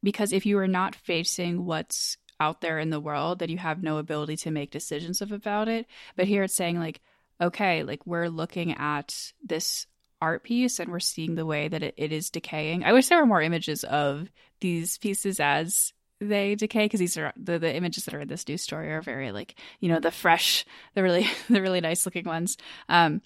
because 0.03 0.35
if 0.35 0.45
you 0.45 0.59
are 0.59 0.69
not 0.69 0.95
facing 0.95 1.65
what's 1.65 2.19
out 2.41 2.61
there 2.61 2.79
in 2.79 2.91
the 2.91 3.01
world 3.01 3.39
that 3.39 3.51
you 3.51 3.59
have 3.59 3.83
no 3.83 3.99
ability 3.99 4.37
to 4.37 4.51
make 4.51 4.71
decisions 4.71 5.21
of 5.21 5.33
about 5.33 5.69
it. 5.69 5.87
But 6.17 6.27
here 6.27 6.43
it's 6.43 6.55
saying 6.55 6.79
like 6.79 7.01
okay 7.41 7.83
like 7.83 8.07
we're 8.07 8.29
looking 8.29 8.73
at 8.75 9.33
this 9.43 9.87
art 10.21 10.43
piece 10.43 10.79
and 10.79 10.91
we're 10.91 11.01
seeing 11.01 11.35
the 11.35 11.47
way 11.47 11.69
that 11.69 11.83
it, 11.83 11.95
it 11.97 12.13
is 12.13 12.31
decaying. 12.31 12.85
I 12.85 12.93
wish 12.93 13.09
there 13.09 13.19
were 13.19 13.27
more 13.27 13.43
images 13.43 13.85
of 13.85 14.31
these 14.61 14.97
pieces 14.99 15.39
as 15.41 15.93
they 16.21 16.55
decay 16.55 16.87
because 16.87 17.01
these 17.01 17.19
are 17.19 17.33
the, 17.37 17.59
the 17.59 17.75
images 17.75 18.05
that 18.05 18.15
are 18.15 18.21
in 18.21 18.29
this 18.29 18.49
news 18.49 18.63
story 18.63 18.91
are 18.93 19.03
very 19.03 19.33
like 19.33 19.57
you 19.81 19.89
know 19.89 20.01
the 20.01 20.11
fresh 20.11 20.65
the 20.95 21.03
really 21.03 21.27
the 21.49 21.61
really 21.61 21.81
nice 21.81 22.07
looking 22.07 22.25
ones. 22.25 22.57
Um 22.89 23.21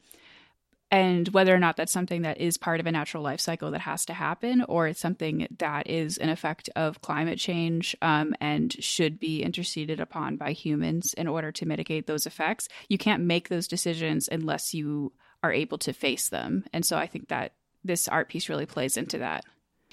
and 0.91 1.29
whether 1.29 1.55
or 1.55 1.59
not 1.59 1.77
that's 1.77 1.93
something 1.93 2.23
that 2.23 2.41
is 2.41 2.57
part 2.57 2.81
of 2.81 2.87
a 2.87 2.93
natural 2.93 3.23
life 3.23 3.41
cycle 3.41 3.71
that 3.71 3.81
has 3.83 4.07
to 4.07 4.15
happen 4.15 4.63
or 4.69 4.87
it's 4.87 5.01
something 5.01 5.47
that 5.59 5.87
is 5.87 6.19
an 6.19 6.29
effect 6.29 6.71
of 6.77 7.01
climate 7.01 7.39
change 7.39 7.97
um, 8.03 8.35
and 8.41 8.73
should 8.83 9.19
be 9.19 9.43
interceded 9.43 10.01
upon 10.01 10.37
by 10.37 10.53
humans 10.53 11.15
in 11.15 11.29
order 11.29 11.53
to 11.53 11.67
mitigate 11.67 12.07
those 12.07 12.27
effects 12.27 12.69
you 12.89 12.99
can't 12.99 13.23
make 13.23 13.49
those 13.49 13.69
decisions 13.69 14.29
unless 14.31 14.75
you 14.75 15.13
are 15.43 15.53
able 15.53 15.79
to 15.79 15.93
face 15.93 16.29
them. 16.29 16.65
And 16.73 16.85
so 16.85 16.97
i 16.97 17.07
think 17.07 17.29
that 17.29 17.53
this 17.85 18.09
art 18.09 18.29
piece 18.29 18.49
really 18.49 18.67
plays 18.67 18.97
into 18.97 19.19
that. 19.19 19.45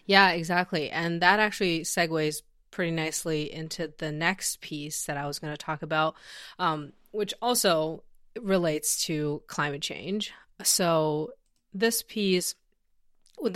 Yeah 0.06 0.32
exactly. 0.32 0.90
And 0.90 1.22
that 1.22 1.40
actually 1.40 1.82
segues 1.82 2.42
pretty 2.72 2.92
nicely 2.92 3.52
into 3.52 3.92
the 3.98 4.12
next 4.12 4.60
piece 4.60 5.06
that 5.06 5.18
I 5.18 5.26
was 5.28 5.40
going 5.40 5.54
to 5.54 5.58
talk 5.58 5.82
about, 5.82 6.16
um, 6.60 6.92
which 7.12 7.34
also 7.42 8.04
relates 8.40 9.06
to 9.06 9.42
climate 9.48 9.82
change. 9.82 10.34
So, 10.64 11.32
this 11.74 12.02
piece 12.02 12.56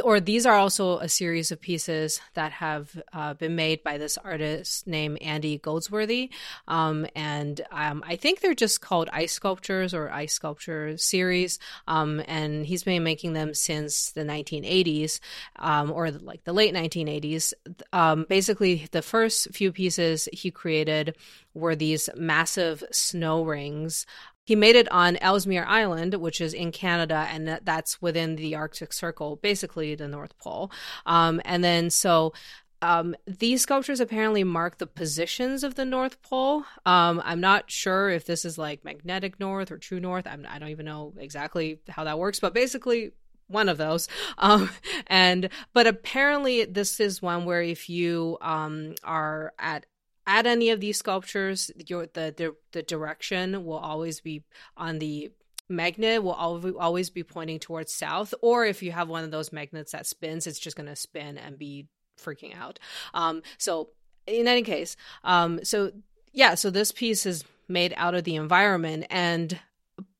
or 0.03 0.19
these 0.19 0.45
are 0.45 0.55
also 0.55 0.97
a 0.99 1.07
series 1.07 1.51
of 1.51 1.61
pieces 1.61 2.19
that 2.33 2.51
have 2.51 3.01
uh, 3.13 3.33
been 3.33 3.55
made 3.55 3.83
by 3.83 3.97
this 3.97 4.17
artist 4.17 4.85
named 4.85 5.17
Andy 5.21 5.57
Goldsworthy. 5.57 6.31
Um, 6.67 7.07
and 7.15 7.61
um, 7.71 8.03
I 8.05 8.15
think 8.15 8.41
they're 8.41 8.53
just 8.53 8.81
called 8.81 9.09
ice 9.11 9.31
sculptures 9.31 9.93
or 9.93 10.11
ice 10.11 10.33
sculpture 10.33 10.97
series. 10.97 11.59
Um, 11.87 12.21
and 12.27 12.65
he's 12.65 12.83
been 12.83 13.03
making 13.03 13.33
them 13.33 13.53
since 13.53 14.11
the 14.11 14.23
1980s 14.23 15.19
um, 15.57 15.91
or 15.91 16.11
like 16.11 16.43
the 16.43 16.53
late 16.53 16.73
1980s. 16.73 17.53
Um, 17.93 18.25
basically, 18.27 18.87
the 18.91 19.01
first 19.01 19.53
few 19.53 19.71
pieces 19.71 20.27
he 20.33 20.51
created 20.51 21.15
were 21.53 21.75
these 21.75 22.09
massive 22.15 22.83
snow 22.91 23.43
rings 23.43 24.05
he 24.49 24.55
made 24.55 24.75
it 24.75 24.91
on 24.91 25.15
Ellesmere 25.17 25.63
Island, 25.67 26.15
which 26.15 26.41
is 26.41 26.55
in 26.55 26.71
Canada, 26.71 27.27
and 27.29 27.59
that's 27.63 28.01
within 28.01 28.35
the 28.35 28.55
Arctic 28.55 28.93
Circle, 28.93 29.35
basically 29.35 29.93
the 29.93 30.07
North 30.07 30.35
Pole. 30.39 30.71
Um, 31.05 31.39
and 31.45 31.63
then 31.63 31.91
so 31.91 32.33
um, 32.81 33.15
these 33.27 33.61
sculptures 33.61 33.99
apparently 33.99 34.43
mark 34.43 34.79
the 34.79 34.87
positions 34.87 35.63
of 35.63 35.75
the 35.75 35.85
North 35.85 36.19
Pole. 36.23 36.63
Um, 36.83 37.21
I'm 37.23 37.39
not 37.39 37.69
sure 37.69 38.09
if 38.09 38.25
this 38.25 38.43
is 38.43 38.57
like 38.57 38.83
magnetic 38.83 39.39
north 39.39 39.71
or 39.71 39.77
true 39.77 39.99
north. 39.99 40.25
I'm, 40.25 40.47
I 40.49 40.55
do 40.55 40.61
not 40.61 40.71
even 40.71 40.87
know 40.87 41.13
exactly 41.19 41.79
how 41.87 42.05
that 42.05 42.17
works, 42.17 42.39
but 42.39 42.55
basically 42.55 43.11
one 43.49 43.69
of 43.69 43.77
those. 43.77 44.07
Um, 44.39 44.71
and 45.05 45.49
but 45.73 45.85
apparently 45.85 46.65
this 46.65 46.99
is 46.99 47.21
one 47.21 47.45
where 47.45 47.61
if 47.61 47.87
you 47.87 48.39
um, 48.41 48.95
are 49.03 49.53
at 49.59 49.85
at 50.29 50.45
any 50.45 50.69
of 50.69 50.79
these 50.79 50.99
sculptures, 50.99 51.71
your 51.87 52.05
the, 52.05 52.33
the 52.37 52.55
the 52.71 52.83
direction 52.83 53.65
will 53.65 53.79
always 53.79 54.21
be 54.21 54.43
on 54.77 54.99
the 54.99 55.31
magnet 55.71 56.23
will 56.23 56.31
always 56.31 57.11
be 57.11 57.23
pointing 57.23 57.59
towards 57.59 57.93
south 57.93 58.33
or 58.41 58.65
if 58.65 58.81
you 58.81 58.91
have 58.91 59.07
one 59.07 59.23
of 59.23 59.29
those 59.29 59.53
magnets 59.53 59.91
that 59.91 60.07
spins 60.07 60.47
it's 60.47 60.57
just 60.57 60.75
going 60.75 60.89
to 60.89 60.95
spin 60.95 61.37
and 61.37 61.59
be 61.59 61.85
freaking 62.19 62.57
out. 62.57 62.79
Um, 63.13 63.43
so 63.59 63.89
in 64.25 64.47
any 64.47 64.63
case 64.63 64.95
um, 65.23 65.63
so 65.63 65.91
yeah 66.33 66.55
so 66.55 66.71
this 66.71 66.91
piece 66.91 67.27
is 67.27 67.43
made 67.67 67.93
out 67.97 68.15
of 68.15 68.23
the 68.23 68.35
environment 68.35 69.05
and 69.11 69.59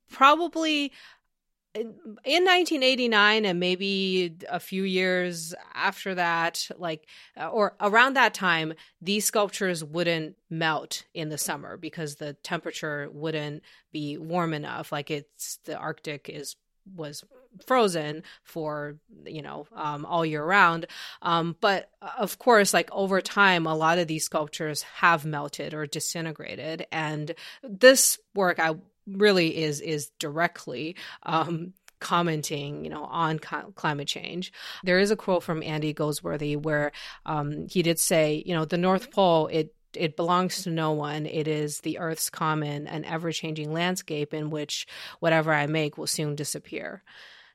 probably 0.08 0.92
in 1.74 2.44
1989 2.44 3.44
and 3.44 3.60
maybe 3.60 4.36
a 4.48 4.58
few 4.58 4.82
years 4.82 5.54
after 5.74 6.16
that 6.16 6.68
like 6.76 7.06
uh, 7.36 7.46
or 7.48 7.76
around 7.80 8.14
that 8.14 8.34
time 8.34 8.72
these 9.00 9.24
sculptures 9.24 9.84
wouldn't 9.84 10.36
melt 10.48 11.04
in 11.14 11.28
the 11.28 11.38
summer 11.38 11.76
because 11.76 12.16
the 12.16 12.32
temperature 12.34 13.08
wouldn't 13.12 13.62
be 13.92 14.18
warm 14.18 14.52
enough. 14.52 14.92
Like 14.92 15.10
it's 15.10 15.58
the 15.64 15.76
arctic 15.76 16.28
is 16.28 16.56
was 16.96 17.24
frozen 17.66 18.22
for 18.42 18.96
you 19.24 19.42
know 19.42 19.66
um, 19.74 20.04
all 20.04 20.24
year 20.24 20.44
round. 20.44 20.86
Um, 21.22 21.56
but 21.60 21.90
uh, 22.02 22.10
of 22.18 22.38
course 22.38 22.74
like 22.74 22.90
over 22.92 23.20
time 23.20 23.66
a 23.66 23.74
lot 23.74 23.98
of 23.98 24.08
these 24.08 24.24
sculptures 24.24 24.82
have 24.82 25.24
melted 25.24 25.74
or 25.74 25.86
disintegrated. 25.86 26.86
And 26.90 27.34
this 27.62 28.18
work 28.34 28.58
i 28.58 28.74
really 29.06 29.56
is 29.56 29.80
is 29.80 30.10
directly 30.18 30.96
um, 31.22 31.72
commenting, 32.00 32.84
you 32.84 32.90
know, 32.90 33.04
on 33.04 33.38
climate 33.38 34.08
change. 34.08 34.52
There 34.84 34.98
is 34.98 35.10
a 35.10 35.16
quote 35.16 35.42
from 35.42 35.62
Andy 35.62 35.92
Goldsworthy 35.92 36.56
where 36.56 36.92
um, 37.26 37.68
he 37.68 37.82
did 37.82 37.98
say, 37.98 38.42
you 38.46 38.54
know, 38.54 38.64
the 38.64 38.78
North 38.78 39.10
Pole 39.10 39.48
it 39.48 39.74
it 39.94 40.16
belongs 40.16 40.62
to 40.62 40.70
no 40.70 40.92
one. 40.92 41.26
It 41.26 41.48
is 41.48 41.80
the 41.80 41.98
Earth's 41.98 42.30
common 42.30 42.86
and 42.86 43.04
ever 43.04 43.32
changing 43.32 43.72
landscape 43.72 44.32
in 44.32 44.50
which 44.50 44.86
whatever 45.18 45.52
I 45.52 45.66
make 45.66 45.98
will 45.98 46.06
soon 46.06 46.36
disappear. 46.36 47.02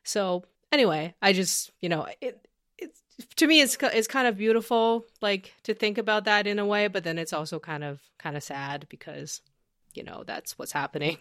So 0.04 0.44
anyway, 0.70 1.14
I 1.20 1.32
just 1.32 1.72
you 1.80 1.88
know 1.88 2.06
it. 2.20 2.46
It's, 2.78 3.02
to 3.36 3.46
me, 3.46 3.62
it's 3.62 3.78
it's 3.80 4.06
kind 4.06 4.28
of 4.28 4.36
beautiful, 4.36 5.06
like 5.22 5.54
to 5.62 5.72
think 5.72 5.96
about 5.98 6.26
that 6.26 6.46
in 6.46 6.58
a 6.58 6.66
way, 6.66 6.88
but 6.88 7.04
then 7.04 7.18
it's 7.18 7.32
also 7.32 7.58
kind 7.58 7.82
of 7.82 8.00
kind 8.18 8.36
of 8.36 8.42
sad 8.42 8.86
because, 8.90 9.40
you 9.94 10.04
know, 10.04 10.22
that's 10.26 10.58
what's 10.58 10.72
happening. 10.72 11.16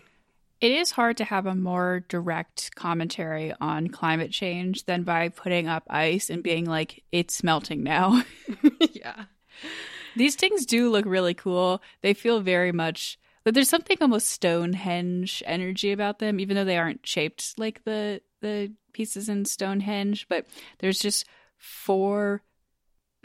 It 0.66 0.72
is 0.72 0.90
hard 0.90 1.18
to 1.18 1.26
have 1.26 1.46
a 1.46 1.54
more 1.54 2.04
direct 2.10 2.74
commentary 2.74 3.54
on 3.62 3.88
climate 3.90 4.32
change 4.32 4.86
than 4.86 5.04
by 5.04 5.30
putting 5.30 5.68
up 5.68 5.84
ice 5.92 6.32
and 6.32 6.42
being 6.42 6.66
like, 6.66 7.04
it's 7.12 7.44
melting 7.44 7.84
now. 7.84 8.24
yeah. 8.94 9.26
These 10.16 10.34
things 10.34 10.66
do 10.66 10.90
look 10.90 11.06
really 11.06 11.36
cool. 11.36 11.84
They 12.02 12.16
feel 12.16 12.40
very 12.40 12.72
much 12.72 13.20
but 13.44 13.54
there's 13.54 13.70
something 13.70 13.98
almost 14.02 14.30
Stonehenge 14.32 15.44
energy 15.46 15.92
about 15.92 16.18
them, 16.18 16.40
even 16.40 16.56
though 16.56 16.66
they 16.66 16.80
aren't 16.80 17.06
shaped 17.06 17.60
like 17.60 17.84
the 17.84 18.22
the 18.42 18.74
pieces 18.92 19.30
in 19.30 19.46
Stonehenge, 19.46 20.26
but 20.28 20.48
there's 20.80 20.98
just 20.98 21.26
four 21.60 22.42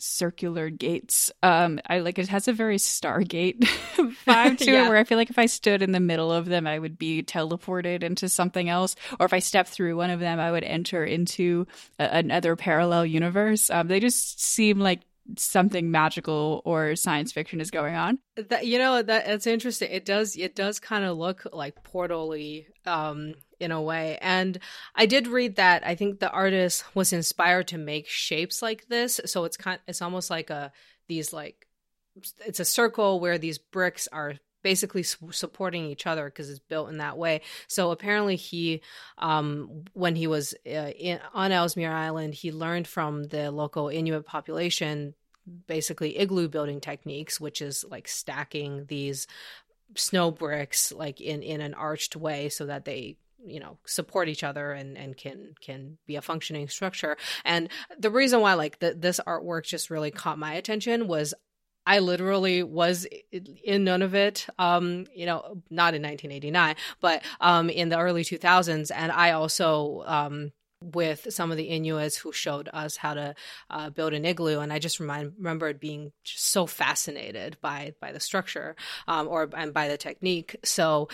circular 0.01 0.71
gates. 0.71 1.31
Um, 1.43 1.81
I 1.87 2.01
like 2.01 2.19
it 2.19 2.29
has 2.29 2.49
a 2.49 2.53
very 2.53 2.77
Stargate 2.77 3.61
vibe 4.27 4.59
to 4.59 4.71
yeah. 4.71 4.87
it, 4.87 4.89
where 4.89 4.99
I 4.99 5.05
feel 5.05 5.19
like 5.19 5.31
if 5.31 5.39
I 5.39 5.47
stood 5.47 5.83
in 5.83 5.93
the 5.93 6.01
middle 6.01 6.33
of 6.33 6.47
them, 6.47 6.67
I 6.67 6.79
would 6.79 6.99
be 6.99 7.23
teleported 7.23 8.03
into 8.03 8.29
something 8.29 8.69
else, 8.69 8.97
or 9.19 9.27
if 9.27 9.33
I 9.33 9.39
stepped 9.39 9.71
through 9.71 9.97
one 9.97 10.11
of 10.11 10.21
them, 10.21 10.41
I 10.41 10.51
would 10.51 10.65
enter 10.65 11.05
into 11.05 11.67
a- 11.99 12.19
another 12.19 12.57
parallel 12.57 13.07
universe. 13.07 13.71
Um, 13.71 13.89
they 13.89 14.01
just 14.01 14.43
seem 14.43 14.79
like 14.79 15.01
something 15.37 15.91
magical 15.91 16.63
or 16.65 16.97
science 16.97 17.33
fiction 17.33 17.61
is 17.61 17.71
going 17.71 17.95
on. 17.95 18.19
That 18.37 18.67
you 18.67 18.79
know 18.79 19.03
that 19.03 19.29
it's 19.29 19.47
interesting. 19.47 19.91
It 19.91 20.05
does 20.05 20.37
it 20.37 20.55
does 20.55 20.81
kind 20.81 21.05
of 21.05 21.17
look 21.17 21.47
like 21.53 21.83
portally 21.85 22.67
um 22.87 23.35
in 23.61 23.71
a 23.73 23.81
way. 23.81 24.19
And 24.21 24.59
I 24.95 25.07
did 25.07 25.29
read 25.29 25.57
that 25.57 25.87
I 25.87 25.95
think 25.95 26.19
the 26.19 26.31
artist 26.31 26.85
was 26.95 27.13
inspired 27.13 27.69
to 27.69 27.79
make 27.79 28.09
shapes 28.09 28.63
like 28.63 28.89
this. 28.89 29.21
So 29.27 29.45
it's 29.45 29.57
kind 29.57 29.79
it's 29.87 30.03
almost 30.03 30.31
like 30.31 30.51
a 30.51 30.73
these 31.09 31.33
like 31.33 31.67
it's 32.45 32.61
a 32.61 32.65
circle 32.65 33.21
where 33.21 33.39
these 33.39 33.59
bricks 33.59 34.09
are 34.11 34.35
basically 34.63 35.03
supporting 35.03 35.87
each 35.87 36.07
other 36.07 36.27
because 36.27 36.51
it's 36.51 36.59
built 36.59 36.91
in 36.91 36.99
that 36.99 37.17
way. 37.17 37.41
So 37.67 37.93
apparently, 37.93 38.37
he, 38.37 38.83
um, 39.17 39.85
when 39.95 40.17
he 40.17 40.27
was 40.27 40.55
uh, 40.67 40.93
in, 40.99 41.19
on 41.33 41.51
Ellesmere 41.53 41.93
Island, 41.93 42.35
he 42.35 42.53
learned 42.53 42.87
from 42.87 43.25
the 43.25 43.51
local 43.51 43.89
Inuit 43.89 44.27
population 44.27 45.15
basically 45.67 46.19
igloo 46.19 46.49
building 46.49 46.81
techniques, 46.81 47.41
which 47.41 47.63
is 47.63 47.85
like 47.91 48.09
stacking 48.09 48.85
these 48.87 49.27
snow 49.97 50.31
bricks 50.31 50.93
like 50.93 51.21
in 51.21 51.43
in 51.43 51.61
an 51.61 51.75
arched 51.75 52.15
way 52.15 52.49
so 52.49 52.67
that 52.67 52.85
they 52.85 53.17
you 53.45 53.61
know 53.61 53.79
support 53.87 54.29
each 54.29 54.45
other 54.45 54.73
and 54.73 54.97
and 54.97 55.17
can 55.17 55.55
can 55.61 55.99
be 56.07 56.17
a 56.17 56.23
functioning 56.23 56.69
structure 56.69 57.17
and 57.45 57.69
the 57.99 58.11
reason 58.11 58.41
why 58.41 58.55
like 58.55 58.79
the, 58.81 58.95
this 58.95 59.21
artwork 59.27 59.65
just 59.65 59.91
really 59.91 60.11
caught 60.11 60.39
my 60.39 60.55
attention 60.55 61.07
was 61.07 61.35
I 61.87 62.01
literally 62.01 62.63
was 62.63 63.07
in 63.33 63.85
Nunavut, 63.85 64.49
um, 64.59 65.07
you 65.15 65.27
know, 65.27 65.63
not 65.71 65.95
in 65.95 66.03
1989, 66.03 66.77
but 67.01 67.23
um, 67.41 67.71
in 67.71 67.89
the 67.89 67.99
early 67.99 68.23
2000s. 68.23 68.93
And 68.95 69.11
I 69.11 69.33
also 69.33 70.05
um, 70.07 70.53
with 70.83 71.27
some 71.31 71.51
of 71.51 71.57
the 71.57 71.65
Inuits 71.65 72.17
who 72.17 72.33
showed 72.33 72.69
us 72.73 72.97
how 72.97 73.15
to 73.15 73.35
uh, 73.69 73.91
build 73.91 74.15
an 74.15 74.25
igloo, 74.25 74.61
and 74.61 74.73
I 74.73 74.79
just 74.79 75.01
remind, 75.01 75.35
remembered 75.37 75.79
being 75.79 76.13
so 76.25 76.67
fascinated 76.67 77.59
by 77.61 77.95
by 78.01 78.13
the 78.13 78.21
structure 78.21 78.77
um, 79.07 79.29
or 79.29 79.49
and 79.57 79.75
by 79.75 79.89
the 79.89 79.97
technique. 79.97 80.57
So. 80.65 81.09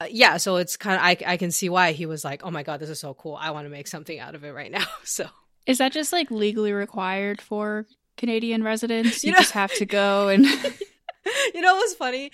Uh, 0.00 0.06
yeah, 0.10 0.36
so 0.38 0.56
it's 0.56 0.76
kind 0.76 0.96
of 0.96 1.02
I 1.02 1.34
I 1.34 1.36
can 1.36 1.50
see 1.50 1.68
why 1.68 1.92
he 1.92 2.06
was 2.06 2.24
like, 2.24 2.42
"Oh 2.44 2.50
my 2.50 2.62
god, 2.62 2.80
this 2.80 2.90
is 2.90 2.98
so 2.98 3.14
cool! 3.14 3.36
I 3.40 3.50
want 3.52 3.66
to 3.66 3.70
make 3.70 3.86
something 3.86 4.18
out 4.18 4.34
of 4.34 4.44
it 4.44 4.50
right 4.50 4.70
now." 4.70 4.86
So, 5.04 5.28
is 5.66 5.78
that 5.78 5.92
just 5.92 6.12
like 6.12 6.30
legally 6.30 6.72
required 6.72 7.40
for 7.40 7.86
Canadian 8.16 8.62
residents? 8.62 9.22
You, 9.22 9.28
you 9.28 9.32
know, 9.34 9.38
just 9.38 9.52
have 9.52 9.72
to 9.74 9.86
go 9.86 10.28
and. 10.28 10.44
you 11.54 11.60
know 11.60 11.74
what's 11.74 11.94
funny? 11.94 12.32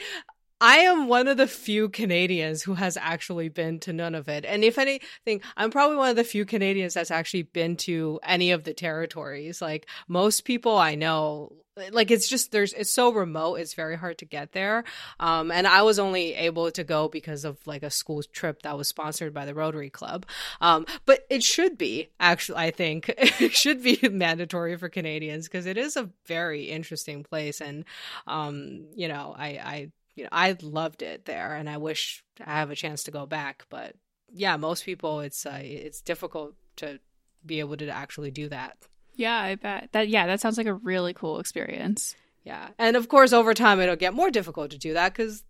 I 0.63 0.79
am 0.81 1.09
one 1.09 1.27
of 1.27 1.39
the 1.39 1.47
few 1.47 1.89
Canadians 1.89 2.63
who 2.63 2.75
has 2.75 2.99
actually 2.99 3.49
been 3.49 3.81
to 3.81 3.93
Nunavut. 3.93 4.45
And 4.47 4.63
if 4.63 4.77
anything, 4.77 5.41
I'm 5.57 5.71
probably 5.71 5.97
one 5.97 6.11
of 6.11 6.17
the 6.17 6.25
few 6.25 6.45
Canadians 6.45 6.95
that's 6.95 7.11
actually 7.11 7.45
been 7.45 7.77
to 7.79 8.21
any 8.23 8.51
of 8.51 8.65
the 8.65 8.75
territories. 8.75 9.63
Like 9.63 9.87
most 10.07 10.45
people 10.45 10.77
I 10.77 10.97
know, 10.97 11.53
like 11.93 12.11
it's 12.11 12.29
just 12.29 12.53
there's 12.53 12.75
it's 12.75 12.93
so 12.93 13.11
remote, 13.11 13.55
it's 13.55 13.73
very 13.73 13.97
hard 13.97 14.19
to 14.19 14.27
get 14.27 14.53
there. 14.53 14.85
Um 15.19 15.51
and 15.51 15.67
I 15.67 15.81
was 15.81 15.99
only 15.99 16.35
able 16.35 16.71
to 16.73 16.85
go 16.85 17.09
because 17.09 17.47
of 17.47 17.57
like 17.67 17.83
a 17.83 17.91
school 17.91 18.23
trip 18.23 18.61
that 18.63 18.77
was 18.77 18.87
sponsored 18.87 19.33
by 19.33 19.47
the 19.47 19.55
Rotary 19.55 19.89
Club. 19.89 20.27
Um 20.61 20.85
but 21.07 21.21
it 21.31 21.43
should 21.43 21.79
be 21.79 22.11
actually 22.21 22.59
I 22.59 22.71
think 22.71 23.09
it 23.17 23.55
should 23.55 23.83
be 23.83 23.99
mandatory 24.11 24.77
for 24.77 24.91
Canadians 24.91 25.49
because 25.49 25.65
it 25.65 25.79
is 25.79 25.97
a 25.97 26.11
very 26.27 26.65
interesting 26.65 27.23
place 27.25 27.63
and 27.63 27.87
um 28.27 28.85
you 28.95 29.09
know, 29.09 29.35
I 29.39 29.47
I 29.47 29.93
you 30.15 30.25
know, 30.25 30.31
I 30.33 30.57
loved 30.63 31.03
it 31.03 31.25
there, 31.25 31.55
and 31.55 31.69
I 31.69 31.77
wish 31.77 32.25
I 32.45 32.59
have 32.59 32.71
a 32.71 32.77
chance 32.77 33.05
to 33.05 33.11
go 33.11 33.27
back. 33.27 33.65
But 33.71 33.95
yeah, 34.33 34.57
most 34.57 34.85
people, 34.85 35.21
it's 35.21 35.47
uh, 35.47 35.61
it's 35.63 36.01
difficult 36.01 36.55
to 36.77 37.01
be 37.45 37.61
able 37.61 37.77
to 37.79 37.89
actually 37.89 38.31
do 38.31 38.49
that. 38.49 38.77
Yeah, 39.15 39.39
I 39.39 39.55
bet 39.55 39.91
that. 39.93 40.09
Yeah, 40.09 40.27
that 40.27 40.41
sounds 40.41 40.59
like 40.59 40.67
a 40.67 40.75
really 40.75 41.13
cool 41.13 41.41
experience. 41.41 42.15
Yeah, 42.45 42.69
and 42.79 42.97
of 42.97 43.09
course, 43.09 43.33
over 43.33 43.55
time, 43.55 43.81
it'll 43.81 43.97
get 43.97 44.15
more 44.15 44.31
difficult 44.31 44.71
to 44.71 44.79
do 44.79 44.95
that 44.95 45.13
because 45.13 45.43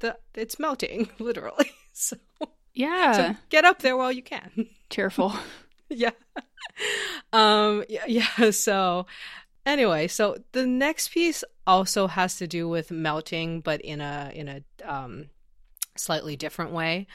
the, 0.00 0.16
it's 0.34 0.58
melting 0.58 1.10
literally. 1.18 1.70
So 2.00 2.16
yeah, 2.74 3.12
so 3.12 3.36
get 3.48 3.64
up 3.64 3.80
there 3.82 3.96
while 3.96 4.12
you 4.12 4.22
can. 4.22 4.68
Cheerful. 4.90 5.34
yeah. 5.88 6.12
Um. 7.32 7.82
Yeah. 7.88 8.04
Yeah. 8.06 8.50
So 8.52 9.06
Anyway, 9.68 10.08
so 10.08 10.34
the 10.52 10.66
next 10.66 11.12
piece 11.12 11.44
also 11.66 12.06
has 12.06 12.38
to 12.38 12.46
do 12.46 12.66
with 12.66 12.90
melting, 12.90 13.60
but 13.60 13.82
in 13.82 14.00
a 14.00 14.32
in 14.34 14.48
a 14.48 14.62
um, 14.82 15.26
slightly 15.94 16.36
different 16.36 16.72
way. 16.72 17.06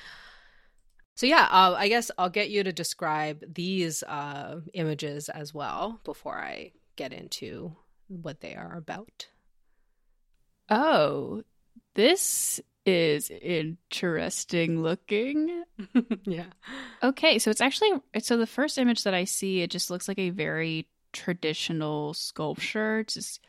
So 1.15 1.25
yeah, 1.25 1.47
uh, 1.49 1.73
I 1.75 1.87
guess 1.87 2.11
I'll 2.15 2.29
get 2.29 2.51
you 2.51 2.63
to 2.63 2.71
describe 2.71 3.43
these 3.55 4.03
uh, 4.03 4.59
images 4.75 5.29
as 5.29 5.51
well 5.51 5.99
before 6.03 6.37
I 6.37 6.73
get 6.95 7.11
into 7.11 7.75
what 8.07 8.41
they 8.41 8.53
are 8.53 8.77
about. 8.77 9.29
Oh, 10.69 11.41
this 11.95 12.61
is 12.85 13.31
interesting 13.31 14.83
looking. 14.83 15.63
yeah. 16.23 16.51
Okay, 17.01 17.39
so 17.39 17.49
it's 17.49 17.61
actually 17.61 17.93
so 18.19 18.37
the 18.37 18.45
first 18.45 18.77
image 18.77 19.05
that 19.05 19.15
I 19.15 19.23
see 19.23 19.61
it 19.61 19.71
just 19.71 19.89
looks 19.89 20.07
like 20.07 20.19
a 20.19 20.29
very 20.29 20.87
traditional 21.13 22.13
sculpture, 22.13 23.03
just 23.03 23.39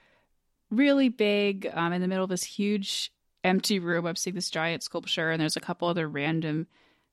really 0.71 1.09
big 1.09 1.71
um, 1.73 1.93
in 1.93 2.01
the 2.01 2.09
middle 2.09 2.25
of 2.25 2.31
this 2.31 2.45
huge 2.45 3.13
empty 3.43 3.79
room. 3.79 4.07
I'm 4.07 4.17
seeing 4.17 4.35
this 4.35 4.51
giant 4.51 4.83
sculpture, 4.83 5.31
and 5.31 5.41
there's 5.41 5.57
a 5.57 5.61
couple 5.61 5.89
other 5.89 6.09
random 6.09 6.67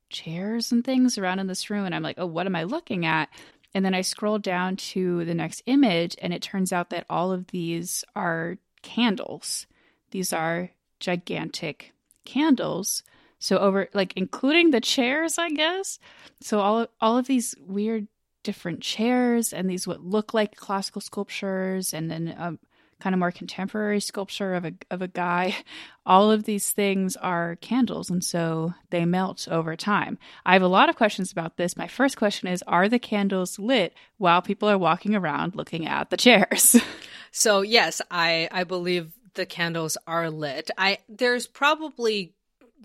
chairs 0.09 0.71
and 0.71 0.83
things 0.83 1.17
around 1.17 1.39
in 1.39 1.47
this 1.47 1.69
room. 1.69 1.85
And 1.85 1.95
I'm 1.95 2.03
like, 2.03 2.17
oh, 2.19 2.25
what 2.25 2.45
am 2.45 2.55
I 2.55 2.63
looking 2.63 3.05
at? 3.05 3.29
And 3.73 3.85
then 3.85 3.93
I 3.93 4.01
scroll 4.01 4.37
down 4.37 4.75
to 4.75 5.23
the 5.25 5.33
next 5.33 5.63
image, 5.65 6.15
and 6.21 6.33
it 6.33 6.41
turns 6.41 6.73
out 6.73 6.89
that 6.89 7.05
all 7.09 7.31
of 7.31 7.47
these 7.47 8.03
are 8.15 8.57
candles. 8.81 9.65
These 10.11 10.33
are 10.33 10.71
gigantic 10.99 11.93
candles. 12.25 13.03
So 13.39 13.57
over 13.57 13.89
like 13.93 14.13
including 14.15 14.71
the 14.71 14.81
chairs, 14.81 15.37
I 15.37 15.49
guess. 15.49 15.99
So 16.41 16.59
all 16.59 16.87
all 16.99 17.17
of 17.17 17.27
these 17.27 17.55
weird 17.65 18.07
different 18.43 18.81
chairs 18.81 19.53
and 19.53 19.69
these 19.69 19.87
what 19.87 20.01
look 20.01 20.33
like 20.33 20.55
classical 20.55 21.01
sculptures 21.01 21.93
and 21.93 22.09
then 22.09 22.27
a 22.29 22.57
kind 23.01 23.15
of 23.15 23.19
more 23.19 23.31
contemporary 23.31 23.99
sculpture 23.99 24.53
of 24.53 24.63
a 24.63 24.73
of 24.89 25.01
a 25.01 25.07
guy. 25.07 25.55
All 26.05 26.31
of 26.31 26.43
these 26.45 26.71
things 26.71 27.15
are 27.17 27.57
candles 27.57 28.09
and 28.09 28.23
so 28.23 28.73
they 28.89 29.05
melt 29.05 29.47
over 29.49 29.75
time. 29.75 30.17
I 30.45 30.53
have 30.53 30.61
a 30.61 30.67
lot 30.67 30.89
of 30.89 30.95
questions 30.95 31.31
about 31.31 31.57
this. 31.57 31.75
My 31.75 31.87
first 31.87 32.17
question 32.17 32.47
is 32.47 32.63
are 32.67 32.87
the 32.87 32.99
candles 32.99 33.59
lit 33.59 33.93
while 34.17 34.41
people 34.41 34.69
are 34.69 34.77
walking 34.77 35.15
around 35.15 35.55
looking 35.55 35.85
at 35.85 36.09
the 36.09 36.17
chairs? 36.17 36.77
So 37.33 37.61
yes 37.61 38.01
i 38.11 38.49
i 38.51 38.65
believe 38.65 39.13
the 39.35 39.45
candles 39.45 39.97
are 40.05 40.29
lit. 40.29 40.69
I 40.77 40.97
there's 41.07 41.47
probably 41.47 42.33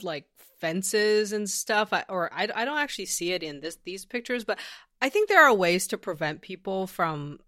like 0.03 0.27
fences 0.61 1.33
and 1.33 1.51
stuff 1.51 1.93
or 2.09 2.33
I, 2.33 2.49
I 2.55 2.65
don't 2.65 2.79
actually 2.79 3.07
see 3.07 3.33
it 3.33 3.43
in 3.43 3.61
this 3.61 3.79
these 3.85 4.05
pictures 4.05 4.45
but 4.45 4.59
I 5.01 5.09
think 5.09 5.29
there 5.29 5.45
are 5.45 5.55
ways 5.55 5.87
to 5.89 5.99
prevent 5.99 6.41
people 6.41 6.87
from 6.87 7.41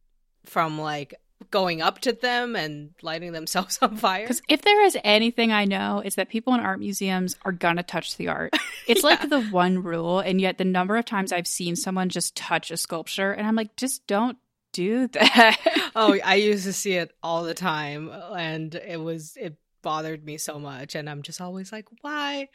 from 0.44 0.78
like 0.78 1.14
going 1.50 1.80
up 1.80 2.00
to 2.00 2.12
them 2.12 2.56
and 2.56 2.90
lighting 3.02 3.32
themselves 3.32 3.78
on 3.82 3.96
fire. 3.96 4.24
Because 4.24 4.42
if 4.48 4.62
there 4.62 4.82
is 4.84 4.96
anything 5.04 5.52
I 5.52 5.64
know, 5.64 6.02
it's 6.04 6.16
that 6.16 6.28
people 6.28 6.54
in 6.54 6.61
art 6.61 6.78
museums 6.78 7.37
are 7.44 7.52
gonna 7.52 7.82
touch 7.82 8.16
the 8.16 8.28
art. 8.28 8.54
It's 8.87 9.02
yeah. 9.02 9.11
like 9.11 9.28
the 9.28 9.42
one 9.42 9.82
rule, 9.82 10.18
and 10.20 10.40
yet 10.40 10.56
the 10.56 10.64
number 10.64 10.96
of 10.96 11.04
times 11.04 11.30
I've 11.30 11.46
seen 11.46 11.76
someone 11.76 12.08
just 12.08 12.34
touch 12.34 12.70
a 12.70 12.76
sculpture, 12.78 13.32
and 13.32 13.46
I'm 13.46 13.54
like, 13.54 13.76
just 13.76 14.06
don't 14.06 14.38
do 14.72 15.08
that. 15.12 15.90
oh, 15.94 16.18
I 16.24 16.37
used 16.37 16.64
to 16.64 16.72
see 16.72 16.94
it 16.94 17.12
all 17.22 17.44
the 17.44 17.52
time, 17.52 18.11
and 18.34 18.74
it 18.74 18.98
was 18.98 19.37
it 19.37 19.56
bothered 19.82 20.24
me 20.24 20.38
so 20.38 20.58
much, 20.58 20.94
and 20.94 21.11
I'm 21.11 21.20
just 21.20 21.42
always 21.42 21.70
like, 21.70 21.84
why? 22.00 22.48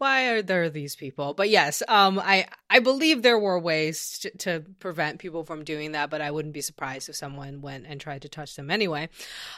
Why 0.00 0.28
are 0.28 0.42
there 0.42 0.70
these 0.70 0.96
people? 0.96 1.34
But 1.34 1.50
yes, 1.50 1.82
um, 1.86 2.18
I 2.18 2.46
I 2.70 2.78
believe 2.78 3.20
there 3.20 3.38
were 3.38 3.58
ways 3.58 4.18
to, 4.20 4.30
to, 4.38 4.64
prevent 4.78 5.18
people 5.18 5.44
from 5.44 5.62
doing 5.62 5.92
that, 5.92 6.08
but 6.08 6.22
I 6.22 6.30
wouldn't 6.30 6.54
be 6.54 6.62
surprised 6.62 7.10
if 7.10 7.16
someone 7.16 7.60
went 7.60 7.84
and 7.86 8.00
tried 8.00 8.22
to 8.22 8.28
touch 8.28 8.56
them 8.56 8.70
anyway. 8.70 9.10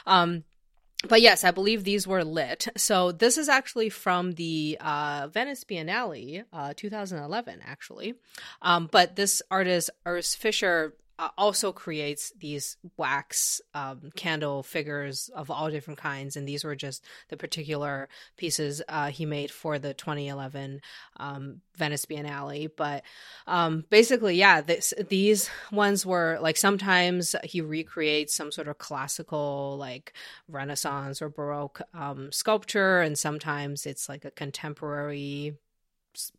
Um, 0.05 0.43
but 1.07 1.21
yes, 1.21 1.43
I 1.43 1.51
believe 1.51 1.83
these 1.83 2.07
were 2.07 2.23
lit. 2.23 2.67
So 2.77 3.11
this 3.11 3.37
is 3.37 3.49
actually 3.49 3.89
from 3.89 4.33
the 4.33 4.77
uh, 4.79 5.27
Venice 5.31 5.63
Biennale, 5.63 6.43
uh, 6.51 6.73
2011, 6.75 7.59
actually. 7.65 8.15
Um, 8.61 8.89
but 8.91 9.15
this 9.15 9.41
artist 9.51 9.89
Urs 10.05 10.35
Fischer 10.35 10.93
uh, 11.23 11.29
also 11.37 11.71
creates 11.71 12.33
these 12.37 12.75
wax 12.97 13.61
um, 13.73 14.11
candle 14.15 14.61
figures 14.61 15.29
of 15.33 15.49
all 15.49 15.69
different 15.69 15.97
kinds, 15.99 16.35
and 16.35 16.45
these 16.45 16.65
were 16.65 16.75
just 16.75 17.05
the 17.29 17.37
particular 17.37 18.09
pieces 18.35 18.81
uh, 18.89 19.09
he 19.09 19.25
made 19.25 19.49
for 19.49 19.79
the 19.79 19.93
2011 19.93 20.81
um, 21.17 21.61
Venice 21.77 22.05
Biennale. 22.05 22.69
But 22.75 23.03
um, 23.47 23.85
basically, 23.89 24.35
yeah, 24.35 24.59
this, 24.59 24.93
these 25.07 25.49
ones 25.71 26.05
were 26.05 26.39
like 26.41 26.57
sometimes 26.57 27.37
he 27.45 27.61
recreates 27.61 28.35
some 28.35 28.51
sort 28.51 28.67
of 28.67 28.77
classical, 28.77 29.77
like 29.79 30.11
Renaissance 30.49 31.21
or 31.21 31.29
Baroque 31.29 31.81
um, 31.93 32.33
sculpture, 32.33 32.99
and 32.99 33.17
sometimes 33.17 33.85
it's 33.85 34.09
like 34.09 34.25
a 34.25 34.31
contemporary 34.31 35.55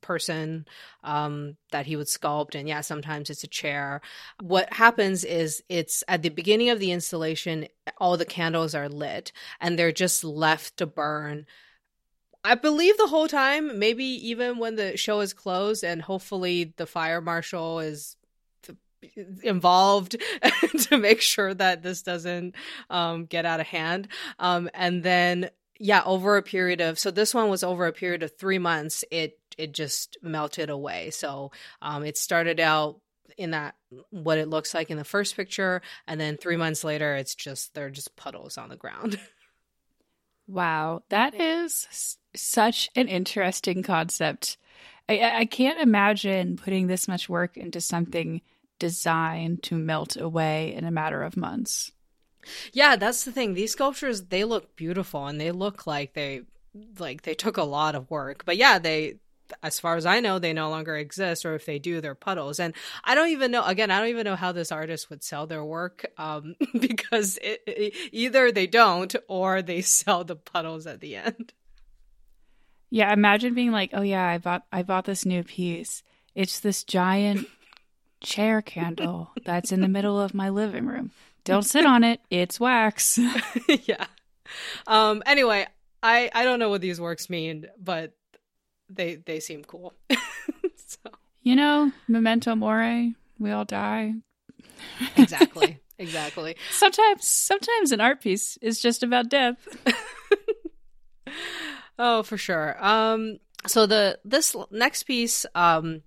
person 0.00 0.66
um, 1.02 1.56
that 1.70 1.86
he 1.86 1.96
would 1.96 2.06
sculpt 2.06 2.54
and 2.54 2.68
yeah 2.68 2.80
sometimes 2.80 3.30
it's 3.30 3.44
a 3.44 3.48
chair 3.48 4.00
what 4.42 4.72
happens 4.72 5.24
is 5.24 5.62
it's 5.68 6.04
at 6.08 6.22
the 6.22 6.28
beginning 6.28 6.70
of 6.70 6.78
the 6.78 6.92
installation 6.92 7.66
all 7.98 8.16
the 8.16 8.24
candles 8.24 8.74
are 8.74 8.88
lit 8.88 9.32
and 9.60 9.78
they're 9.78 9.92
just 9.92 10.24
left 10.24 10.76
to 10.76 10.86
burn 10.86 11.46
I 12.46 12.56
believe 12.56 12.98
the 12.98 13.06
whole 13.06 13.26
time, 13.26 13.78
maybe 13.78 14.04
even 14.04 14.58
when 14.58 14.76
the 14.76 14.98
show 14.98 15.20
is 15.20 15.32
closed, 15.32 15.82
and 15.82 16.02
hopefully 16.02 16.74
the 16.76 16.84
fire 16.84 17.22
marshal 17.22 17.80
is 17.80 18.18
involved 19.42 20.16
to 20.80 20.98
make 20.98 21.20
sure 21.20 21.54
that 21.54 21.82
this 21.82 22.02
doesn't 22.02 22.54
um, 22.90 23.26
get 23.26 23.46
out 23.46 23.60
of 23.60 23.66
hand. 23.66 24.08
Um, 24.38 24.68
and 24.74 25.02
then 25.02 25.50
yeah, 25.78 26.02
over 26.04 26.36
a 26.36 26.42
period 26.42 26.80
of 26.80 26.98
so 26.98 27.10
this 27.10 27.34
one 27.34 27.48
was 27.50 27.64
over 27.64 27.86
a 27.86 27.92
period 27.92 28.22
of 28.22 28.36
three 28.36 28.58
months. 28.58 29.04
It 29.10 29.38
it 29.58 29.72
just 29.72 30.18
melted 30.22 30.70
away. 30.70 31.10
So 31.10 31.52
um, 31.82 32.04
it 32.04 32.16
started 32.16 32.60
out 32.60 33.00
in 33.36 33.50
that 33.50 33.74
what 34.10 34.38
it 34.38 34.48
looks 34.48 34.74
like 34.74 34.90
in 34.90 34.98
the 34.98 35.04
first 35.04 35.36
picture, 35.36 35.82
and 36.06 36.20
then 36.20 36.36
three 36.36 36.56
months 36.56 36.84
later, 36.84 37.14
it's 37.14 37.34
just 37.34 37.74
they're 37.74 37.90
just 37.90 38.16
puddles 38.16 38.56
on 38.58 38.68
the 38.68 38.76
ground. 38.76 39.18
wow, 40.46 41.02
that 41.08 41.34
is 41.34 41.86
s- 41.90 42.18
such 42.36 42.90
an 42.94 43.08
interesting 43.08 43.82
concept. 43.82 44.56
I, 45.08 45.40
I 45.40 45.44
can't 45.44 45.80
imagine 45.80 46.56
putting 46.56 46.86
this 46.86 47.08
much 47.08 47.28
work 47.28 47.56
into 47.56 47.80
something 47.80 48.40
designed 48.78 49.62
to 49.64 49.76
melt 49.76 50.16
away 50.16 50.74
in 50.74 50.84
a 50.84 50.90
matter 50.90 51.22
of 51.22 51.36
months. 51.36 51.92
Yeah, 52.72 52.96
that's 52.96 53.24
the 53.24 53.32
thing. 53.32 53.54
These 53.54 53.72
sculptures 53.72 54.22
they 54.24 54.44
look 54.44 54.76
beautiful 54.76 55.26
and 55.26 55.40
they 55.40 55.50
look 55.50 55.86
like 55.86 56.14
they 56.14 56.42
like 56.98 57.22
they 57.22 57.34
took 57.34 57.56
a 57.56 57.64
lot 57.64 57.94
of 57.94 58.10
work. 58.10 58.44
But 58.44 58.56
yeah, 58.56 58.78
they 58.78 59.16
as 59.62 59.78
far 59.78 59.96
as 59.96 60.06
I 60.06 60.20
know, 60.20 60.38
they 60.38 60.52
no 60.52 60.70
longer 60.70 60.96
exist, 60.96 61.44
or 61.44 61.54
if 61.54 61.66
they 61.66 61.78
do, 61.78 62.00
they're 62.00 62.14
puddles. 62.14 62.58
And 62.58 62.74
I 63.04 63.14
don't 63.14 63.28
even 63.28 63.50
know. 63.50 63.64
Again, 63.64 63.90
I 63.90 63.98
don't 63.98 64.08
even 64.08 64.24
know 64.24 64.36
how 64.36 64.52
this 64.52 64.72
artist 64.72 65.10
would 65.10 65.22
sell 65.22 65.46
their 65.46 65.64
work, 65.64 66.06
um, 66.18 66.56
because 66.80 67.38
it, 67.42 67.60
it, 67.66 67.94
either 68.12 68.50
they 68.50 68.66
don't 68.66 69.14
or 69.28 69.62
they 69.62 69.80
sell 69.82 70.24
the 70.24 70.36
puddles 70.36 70.86
at 70.86 71.00
the 71.00 71.16
end. 71.16 71.52
Yeah, 72.90 73.12
imagine 73.12 73.54
being 73.54 73.72
like, 73.72 73.90
"Oh 73.92 74.02
yeah, 74.02 74.26
I 74.26 74.38
bought 74.38 74.64
I 74.72 74.82
bought 74.82 75.04
this 75.04 75.26
new 75.26 75.42
piece. 75.42 76.02
It's 76.34 76.60
this 76.60 76.84
giant 76.84 77.46
chair 78.20 78.62
candle 78.62 79.30
that's 79.44 79.72
in 79.72 79.80
the 79.80 79.88
middle 79.88 80.20
of 80.20 80.34
my 80.34 80.48
living 80.48 80.86
room. 80.86 81.10
Don't 81.44 81.62
sit 81.62 81.84
on 81.86 82.04
it. 82.04 82.20
It's 82.30 82.58
wax." 82.58 83.18
yeah. 83.84 84.06
Um 84.86 85.22
anyway, 85.26 85.66
I 86.02 86.30
I 86.34 86.44
don't 86.44 86.58
know 86.58 86.70
what 86.70 86.80
these 86.80 87.00
works 87.00 87.28
mean, 87.30 87.66
but 87.78 88.12
they 88.88 89.16
they 89.16 89.40
seem 89.40 89.64
cool. 89.64 89.94
so. 90.10 91.10
You 91.42 91.56
know, 91.56 91.92
memento 92.08 92.54
mori, 92.54 93.14
we 93.38 93.50
all 93.50 93.64
die. 93.64 94.14
exactly. 95.16 95.80
Exactly. 95.98 96.56
sometimes 96.70 97.28
sometimes 97.28 97.92
an 97.92 98.00
art 98.00 98.20
piece 98.20 98.56
is 98.56 98.80
just 98.80 99.02
about 99.02 99.28
death. 99.28 99.56
oh, 101.98 102.22
for 102.22 102.36
sure. 102.36 102.76
Um 102.84 103.38
so 103.66 103.86
the 103.86 104.18
this 104.24 104.56
next 104.70 105.04
piece 105.04 105.46
um 105.54 106.02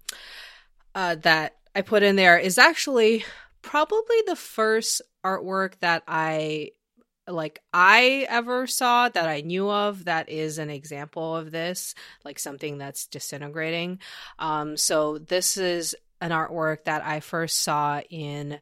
uh 0.94 1.16
that 1.16 1.58
I 1.76 1.82
put 1.82 2.04
in 2.04 2.16
there 2.16 2.38
is 2.38 2.58
actually 2.58 3.24
probably 3.62 4.18
the 4.26 4.36
first 4.36 5.02
artwork 5.28 5.80
that 5.80 6.04
I 6.08 6.72
like 7.28 7.62
I 7.74 8.26
ever 8.30 8.68
saw 8.68 9.10
that 9.10 9.28
I 9.28 9.42
knew 9.42 9.70
of 9.70 10.06
that 10.06 10.30
is 10.30 10.58
an 10.58 10.70
example 10.70 11.36
of 11.36 11.52
this, 11.52 11.94
like 12.24 12.40
something 12.40 12.78
that's 12.78 13.08
disintegrating. 13.08 14.00
Um, 14.40 14.78
so 14.78 15.18
this 15.18 15.58
is 15.58 15.96
an 16.22 16.32
artwork 16.32 16.86
that 16.86 17.04
I 17.06 17.20
first 17.20 17.62
saw 17.62 18.00
in 18.10 18.60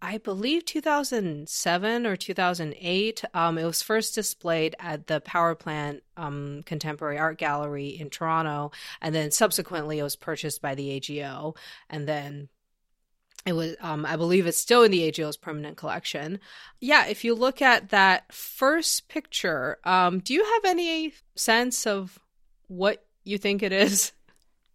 I 0.00 0.18
believe 0.18 0.64
2007 0.64 2.06
or 2.06 2.16
2008. 2.16 3.24
Um, 3.34 3.58
it 3.58 3.64
was 3.64 3.82
first 3.82 4.14
displayed 4.14 4.76
at 4.78 5.08
the 5.08 5.20
Power 5.20 5.56
Plant 5.56 6.04
um, 6.16 6.62
Contemporary 6.64 7.18
Art 7.18 7.36
Gallery 7.36 7.88
in 7.88 8.08
Toronto, 8.08 8.70
and 9.00 9.12
then 9.12 9.32
subsequently 9.32 9.98
it 9.98 10.04
was 10.04 10.14
purchased 10.14 10.62
by 10.62 10.76
the 10.76 10.92
AGO, 10.92 11.56
and 11.90 12.06
then 12.06 12.48
it 13.46 13.52
was 13.52 13.76
um, 13.80 14.04
i 14.04 14.16
believe 14.16 14.46
it's 14.46 14.58
still 14.58 14.82
in 14.82 14.90
the 14.90 15.04
ago's 15.08 15.36
permanent 15.36 15.76
collection. 15.76 16.38
Yeah 16.80 17.06
if 17.06 17.24
you 17.24 17.34
look 17.34 17.62
at 17.62 17.90
that 17.90 18.32
first 18.32 19.08
picture 19.08 19.78
um, 19.84 20.20
do 20.20 20.34
you 20.34 20.44
have 20.44 20.64
any 20.64 21.14
sense 21.34 21.86
of 21.86 22.18
what 22.68 23.04
you 23.24 23.38
think 23.38 23.62
it 23.62 23.72
is? 23.72 24.12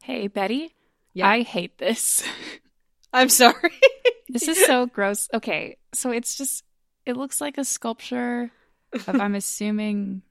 Hey 0.02 0.28
betty. 0.28 0.74
Yeah. 1.14 1.28
i 1.28 1.42
hate 1.42 1.78
this. 1.78 2.24
I'm 3.14 3.30
sorry. 3.30 3.72
This 4.30 4.48
is 4.48 4.66
so 4.66 4.86
gross. 4.88 5.30
Okay 5.34 5.78
so 5.94 6.12
it's 6.12 6.36
just 6.36 6.64
it 7.06 7.16
looks 7.18 7.40
like 7.42 7.58
a 7.58 7.66
sculpture 7.66 8.52
of 8.94 9.10
i'm 9.22 9.36
assuming 9.36 10.22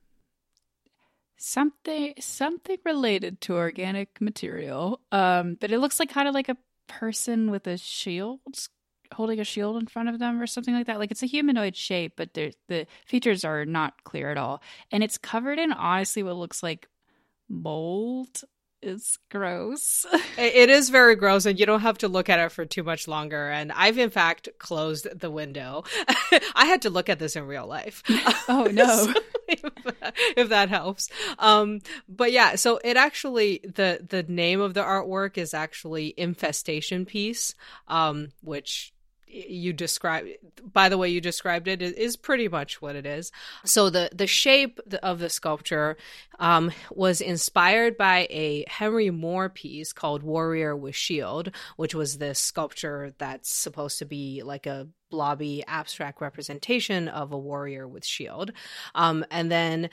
something 1.37 2.15
something 2.21 2.79
related 2.85 3.41
to 3.43 3.55
organic 3.55 4.21
material. 4.21 5.01
Um 5.11 5.57
but 5.61 5.73
it 5.73 5.79
looks 5.81 5.99
like 5.99 6.11
kind 6.11 6.29
of 6.29 6.35
like 6.35 6.49
a 6.49 6.57
person 7.01 7.51
with 7.51 7.67
a 7.67 7.77
shield 7.79 8.41
holding 9.13 9.41
a 9.41 9.45
shield 9.45 9.77
in 9.77 9.87
front 9.87 10.09
of 10.09 10.19
them 10.19 10.41
or 10.41 10.47
something 10.47 10.75
like 10.75 10.87
that. 10.87 10.99
Like 10.99 11.11
it's 11.11 11.23
a 11.23 11.27
humanoid 11.27 11.77
shape, 11.77 12.15
but 12.17 12.33
the 12.35 12.87
features 13.07 13.45
are 13.45 13.67
not 13.67 14.05
clear 14.05 14.31
at 14.31 14.39
all. 14.39 14.63
And 14.91 15.05
it's 15.05 15.19
covered 15.19 15.59
in 15.59 15.73
honestly 15.73 16.23
what 16.23 16.37
looks 16.37 16.63
like 16.63 16.89
mold. 17.49 18.43
It's 18.83 19.17
gross. 19.31 20.05
it 20.37 20.69
is 20.69 20.91
very 20.91 21.15
gross, 21.15 21.47
and 21.47 21.59
you 21.59 21.67
don't 21.67 21.83
have 21.83 21.99
to 21.99 22.09
look 22.09 22.29
at 22.29 22.41
it 22.41 22.51
for 22.51 22.65
too 22.65 22.83
much 22.83 23.07
longer. 23.07 23.49
And 23.49 23.71
I've, 23.71 23.97
in 23.97 24.11
fact, 24.11 24.49
closed 24.59 25.07
the 25.19 25.31
window. 25.31 25.85
I 26.55 26.67
had 26.67 26.83
to 26.83 26.91
look 26.91 27.09
at 27.09 27.21
this 27.21 27.37
in 27.37 27.47
real 27.47 27.67
life. 27.67 28.03
Oh, 28.49 28.65
no. 28.73 28.87
so 28.87 29.15
if, 29.49 29.63
if, 30.37 30.49
that 30.49 30.69
helps. 30.69 31.09
Um, 31.39 31.81
but 32.09 32.33
yeah, 32.33 32.57
so 32.57 32.81
it 32.83 32.97
actually, 32.97 33.61
the, 33.63 34.05
the 34.09 34.25
name 34.25 34.61
of 34.61 34.75
the 34.75 34.83
artwork 34.83 35.39
is 35.39 35.55
actually 35.55 36.13
Infestation 36.17 37.07
Piece, 37.07 37.55
um, 37.87 38.33
which 38.43 38.92
you 39.33 39.73
describe 39.73 40.27
by 40.73 40.89
the 40.89 40.99
way 40.99 41.09
you 41.09 41.21
described 41.21 41.69
it 41.69 41.83
is 41.83 42.17
pretty 42.17 42.49
much 42.49 42.83
what 42.83 42.97
it 42.97 43.07
is. 43.07 43.33
So 43.65 43.91
the 43.91 44.11
the 44.13 44.27
shape 44.27 44.81
of 45.03 45.19
the 45.19 45.31
sculpture 45.31 45.97
um, 46.39 46.73
was 46.91 47.21
inspired 47.21 47.97
by 47.97 48.27
a 48.31 48.65
henry 48.69 49.11
moore 49.11 49.49
piece 49.49 49.93
called 49.93 50.23
warrior 50.23 50.77
with 50.77 50.95
shield 50.95 51.51
which 51.77 51.95
was 51.95 52.19
this 52.19 52.39
sculpture 52.39 53.13
that's 53.19 53.51
supposed 53.51 53.99
to 53.99 54.05
be 54.05 54.43
like 54.43 54.67
a 54.67 54.89
blobby 55.11 55.63
abstract 55.67 56.21
representation 56.21 57.09
of 57.09 57.33
a 57.33 57.39
warrior 57.39 57.87
with 57.87 58.05
shield. 58.05 58.53
Um, 58.95 59.25
and 59.31 59.53
then 59.53 59.91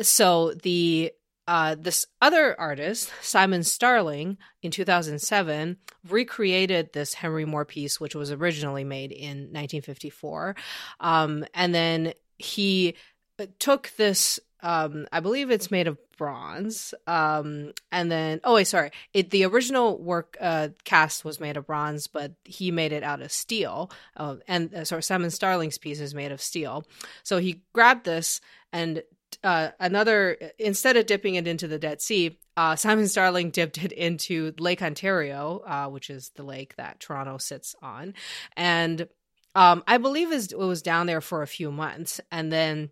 so 0.00 0.54
the 0.62 1.12
uh, 1.46 1.76
this 1.78 2.06
other 2.22 2.58
artist, 2.58 3.12
Simon 3.20 3.62
Starling, 3.62 4.38
in 4.62 4.70
2007, 4.70 5.76
recreated 6.08 6.92
this 6.92 7.14
Henry 7.14 7.44
Moore 7.44 7.64
piece, 7.64 8.00
which 8.00 8.14
was 8.14 8.30
originally 8.32 8.84
made 8.84 9.12
in 9.12 9.50
1954. 9.52 10.56
Um, 11.00 11.44
and 11.54 11.74
then 11.74 12.14
he 12.38 12.94
uh, 13.38 13.46
took 13.58 13.92
this, 13.96 14.40
um, 14.62 15.06
I 15.12 15.20
believe 15.20 15.50
it's 15.50 15.70
made 15.70 15.86
of 15.86 15.98
bronze. 16.16 16.94
Um, 17.06 17.72
and 17.92 18.10
then, 18.10 18.40
oh, 18.44 18.54
wait, 18.54 18.64
sorry. 18.64 18.90
It, 19.12 19.30
the 19.30 19.44
original 19.44 19.98
work 19.98 20.38
uh, 20.40 20.68
cast 20.84 21.24
was 21.24 21.40
made 21.40 21.58
of 21.58 21.66
bronze, 21.66 22.06
but 22.06 22.32
he 22.44 22.70
made 22.70 22.92
it 22.92 23.02
out 23.02 23.20
of 23.20 23.32
steel. 23.32 23.90
Uh, 24.16 24.36
and 24.48 24.74
uh, 24.74 24.84
sorry, 24.84 25.02
Simon 25.02 25.30
Starling's 25.30 25.78
piece 25.78 26.00
is 26.00 26.14
made 26.14 26.32
of 26.32 26.40
steel. 26.40 26.86
So 27.22 27.38
he 27.38 27.60
grabbed 27.74 28.04
this 28.04 28.40
and 28.72 29.02
uh, 29.42 29.70
another 29.80 30.36
instead 30.58 30.96
of 30.96 31.06
dipping 31.06 31.34
it 31.34 31.46
into 31.46 31.66
the 31.66 31.78
Dead 31.78 32.00
Sea, 32.00 32.38
uh, 32.56 32.76
Simon 32.76 33.08
Starling 33.08 33.50
dipped 33.50 33.82
it 33.82 33.92
into 33.92 34.52
Lake 34.58 34.82
Ontario, 34.82 35.62
uh, 35.66 35.88
which 35.88 36.10
is 36.10 36.30
the 36.36 36.42
lake 36.42 36.76
that 36.76 37.00
Toronto 37.00 37.38
sits 37.38 37.74
on, 37.82 38.14
and 38.56 39.08
um, 39.54 39.82
I 39.86 39.98
believe 39.98 40.32
it 40.32 40.56
was 40.58 40.82
down 40.82 41.06
there 41.06 41.20
for 41.20 41.42
a 41.42 41.46
few 41.46 41.70
months, 41.70 42.20
and 42.30 42.52
then 42.52 42.90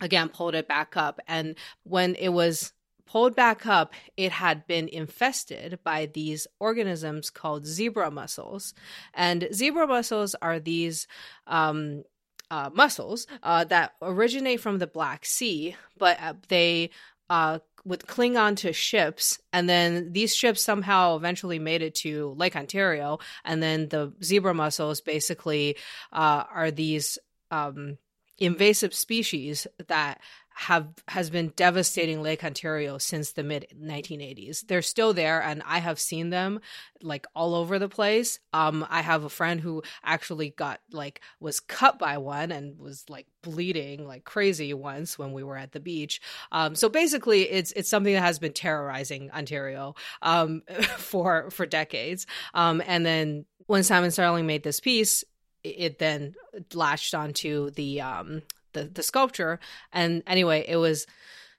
again 0.00 0.28
pulled 0.28 0.54
it 0.54 0.68
back 0.68 0.96
up. 0.96 1.20
And 1.26 1.56
when 1.84 2.14
it 2.16 2.30
was 2.30 2.72
pulled 3.06 3.34
back 3.34 3.66
up, 3.66 3.94
it 4.16 4.30
had 4.30 4.66
been 4.66 4.88
infested 4.88 5.80
by 5.82 6.06
these 6.06 6.46
organisms 6.60 7.30
called 7.30 7.66
zebra 7.66 8.10
mussels, 8.10 8.74
and 9.14 9.48
zebra 9.52 9.86
mussels 9.86 10.34
are 10.40 10.60
these 10.60 11.06
um, 11.46 12.04
uh, 12.50 12.70
mussels 12.72 13.26
uh, 13.42 13.64
that 13.64 13.94
originate 14.02 14.60
from 14.60 14.78
the 14.78 14.86
Black 14.86 15.24
Sea, 15.24 15.76
but 15.98 16.18
uh, 16.20 16.34
they 16.48 16.90
uh, 17.28 17.60
would 17.84 18.06
cling 18.06 18.36
on 18.36 18.56
to 18.56 18.72
ships, 18.72 19.38
and 19.52 19.68
then 19.68 20.12
these 20.12 20.34
ships 20.34 20.60
somehow 20.60 21.16
eventually 21.16 21.58
made 21.58 21.82
it 21.82 21.94
to 21.96 22.34
Lake 22.36 22.56
Ontario, 22.56 23.18
and 23.44 23.62
then 23.62 23.88
the 23.88 24.12
zebra 24.22 24.52
mussels 24.52 25.00
basically 25.00 25.76
uh, 26.12 26.44
are 26.52 26.70
these 26.70 27.18
um, 27.50 27.98
invasive 28.38 28.94
species 28.94 29.66
that 29.88 30.20
have 30.60 30.88
has 31.08 31.30
been 31.30 31.54
devastating 31.56 32.20
Lake 32.20 32.44
Ontario 32.44 32.98
since 32.98 33.32
the 33.32 33.42
mid 33.42 33.66
1980s. 33.82 34.66
They're 34.66 34.82
still 34.82 35.14
there 35.14 35.42
and 35.42 35.62
I 35.64 35.78
have 35.78 35.98
seen 35.98 36.28
them 36.28 36.60
like 37.00 37.26
all 37.34 37.54
over 37.54 37.78
the 37.78 37.88
place. 37.88 38.38
Um 38.52 38.86
I 38.90 39.00
have 39.00 39.24
a 39.24 39.30
friend 39.30 39.58
who 39.58 39.82
actually 40.04 40.50
got 40.50 40.80
like 40.92 41.22
was 41.40 41.60
cut 41.60 41.98
by 41.98 42.18
one 42.18 42.52
and 42.52 42.78
was 42.78 43.06
like 43.08 43.26
bleeding 43.40 44.06
like 44.06 44.24
crazy 44.24 44.74
once 44.74 45.18
when 45.18 45.32
we 45.32 45.42
were 45.42 45.56
at 45.56 45.72
the 45.72 45.80
beach. 45.80 46.20
Um 46.52 46.74
so 46.74 46.90
basically 46.90 47.50
it's 47.50 47.72
it's 47.72 47.88
something 47.88 48.12
that 48.12 48.20
has 48.20 48.38
been 48.38 48.52
terrorizing 48.52 49.30
Ontario 49.30 49.94
um 50.20 50.60
for 50.98 51.50
for 51.50 51.64
decades. 51.64 52.26
Um 52.52 52.82
and 52.86 53.06
then 53.06 53.46
when 53.66 53.82
Simon 53.82 54.10
Starling 54.10 54.46
made 54.46 54.62
this 54.62 54.78
piece, 54.78 55.24
it 55.64 55.98
then 55.98 56.34
latched 56.74 57.14
onto 57.14 57.70
the 57.70 58.02
um 58.02 58.42
the 58.72 58.84
the 58.84 59.02
sculpture. 59.02 59.60
And 59.92 60.22
anyway, 60.26 60.64
it 60.66 60.76
was 60.76 61.06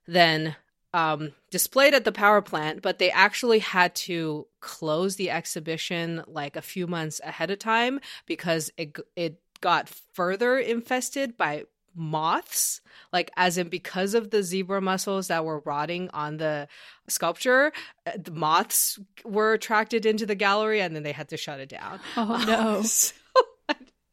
then 0.07 0.55
um, 0.93 1.31
displayed 1.49 1.93
at 1.93 2.03
the 2.03 2.11
power 2.11 2.41
plant, 2.41 2.81
but 2.81 2.99
they 2.99 3.11
actually 3.11 3.59
had 3.59 3.95
to 3.95 4.47
close 4.59 5.15
the 5.15 5.29
exhibition 5.29 6.23
like 6.27 6.55
a 6.55 6.61
few 6.61 6.87
months 6.87 7.21
ahead 7.23 7.51
of 7.51 7.59
time 7.59 7.99
because 8.25 8.71
it 8.77 8.97
it 9.15 9.39
got 9.61 9.89
further 10.13 10.57
infested 10.57 11.37
by 11.37 11.63
moths 11.93 12.79
like 13.11 13.29
as 13.35 13.57
in 13.57 13.67
because 13.67 14.13
of 14.13 14.29
the 14.29 14.41
zebra 14.41 14.79
mussels 14.79 15.27
that 15.27 15.43
were 15.43 15.59
rotting 15.65 16.09
on 16.13 16.37
the 16.37 16.67
sculpture 17.09 17.73
uh, 18.07 18.11
the 18.17 18.31
moths 18.31 18.97
were 19.25 19.51
attracted 19.51 20.05
into 20.05 20.25
the 20.25 20.33
gallery 20.33 20.81
and 20.81 20.95
then 20.95 21.03
they 21.03 21.11
had 21.11 21.27
to 21.27 21.35
shut 21.35 21.59
it 21.59 21.67
down 21.67 21.99
Oh 22.15 22.43
no. 22.47 22.83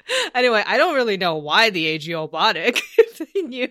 anyway 0.35 0.63
i 0.67 0.77
don't 0.77 0.95
really 0.95 1.17
know 1.17 1.37
why 1.37 1.71
the 1.71 1.87
AGO 1.87 2.27
bought 2.27 2.57
it 2.57 2.81
if 2.99 3.19
they 3.19 3.43
knew 3.43 3.69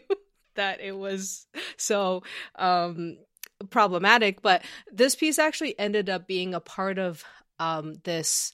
that 0.55 0.81
it 0.81 0.97
was 0.97 1.47
so 1.77 2.23
um 2.55 3.17
problematic 3.69 4.41
but 4.41 4.63
this 4.91 5.15
piece 5.15 5.39
actually 5.39 5.77
ended 5.79 6.09
up 6.09 6.27
being 6.27 6.53
a 6.53 6.59
part 6.59 6.99
of 6.99 7.23
um 7.59 7.95
this 8.03 8.53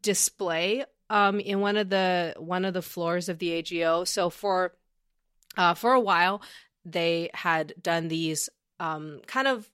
display 0.00 0.84
um 1.10 1.40
in 1.40 1.60
one 1.60 1.76
of 1.76 1.90
the 1.90 2.34
one 2.38 2.64
of 2.64 2.74
the 2.74 2.82
floors 2.82 3.28
of 3.28 3.38
the 3.38 3.52
AGO. 3.52 4.04
So 4.04 4.30
for 4.30 4.74
uh 5.56 5.74
for 5.74 5.92
a 5.92 6.00
while 6.00 6.42
they 6.84 7.30
had 7.34 7.74
done 7.80 8.08
these 8.08 8.48
um 8.80 9.20
kind 9.26 9.46
of 9.46 9.70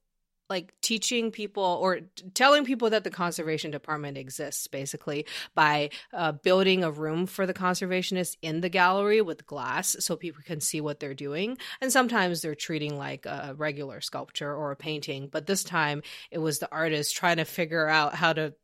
like 0.48 0.72
teaching 0.80 1.30
people 1.30 1.78
or 1.82 2.00
telling 2.34 2.64
people 2.64 2.90
that 2.90 3.04
the 3.04 3.10
conservation 3.10 3.70
department 3.70 4.16
exists 4.16 4.66
basically 4.66 5.26
by 5.54 5.90
uh, 6.12 6.32
building 6.32 6.84
a 6.84 6.90
room 6.90 7.26
for 7.26 7.46
the 7.46 7.54
conservationists 7.54 8.36
in 8.42 8.60
the 8.60 8.68
gallery 8.68 9.20
with 9.20 9.46
glass 9.46 9.96
so 10.00 10.16
people 10.16 10.42
can 10.44 10.60
see 10.60 10.80
what 10.80 11.00
they're 11.00 11.14
doing. 11.14 11.56
And 11.80 11.92
sometimes 11.92 12.42
they're 12.42 12.54
treating 12.54 12.96
like 12.98 13.26
a 13.26 13.54
regular 13.56 14.00
sculpture 14.00 14.54
or 14.54 14.70
a 14.70 14.76
painting 14.76 15.28
but 15.30 15.46
this 15.46 15.64
time 15.64 16.02
it 16.30 16.38
was 16.38 16.58
the 16.58 16.70
artist 16.72 17.16
trying 17.16 17.36
to 17.36 17.44
figure 17.44 17.88
out 17.88 18.14
how 18.14 18.32
to 18.32 18.54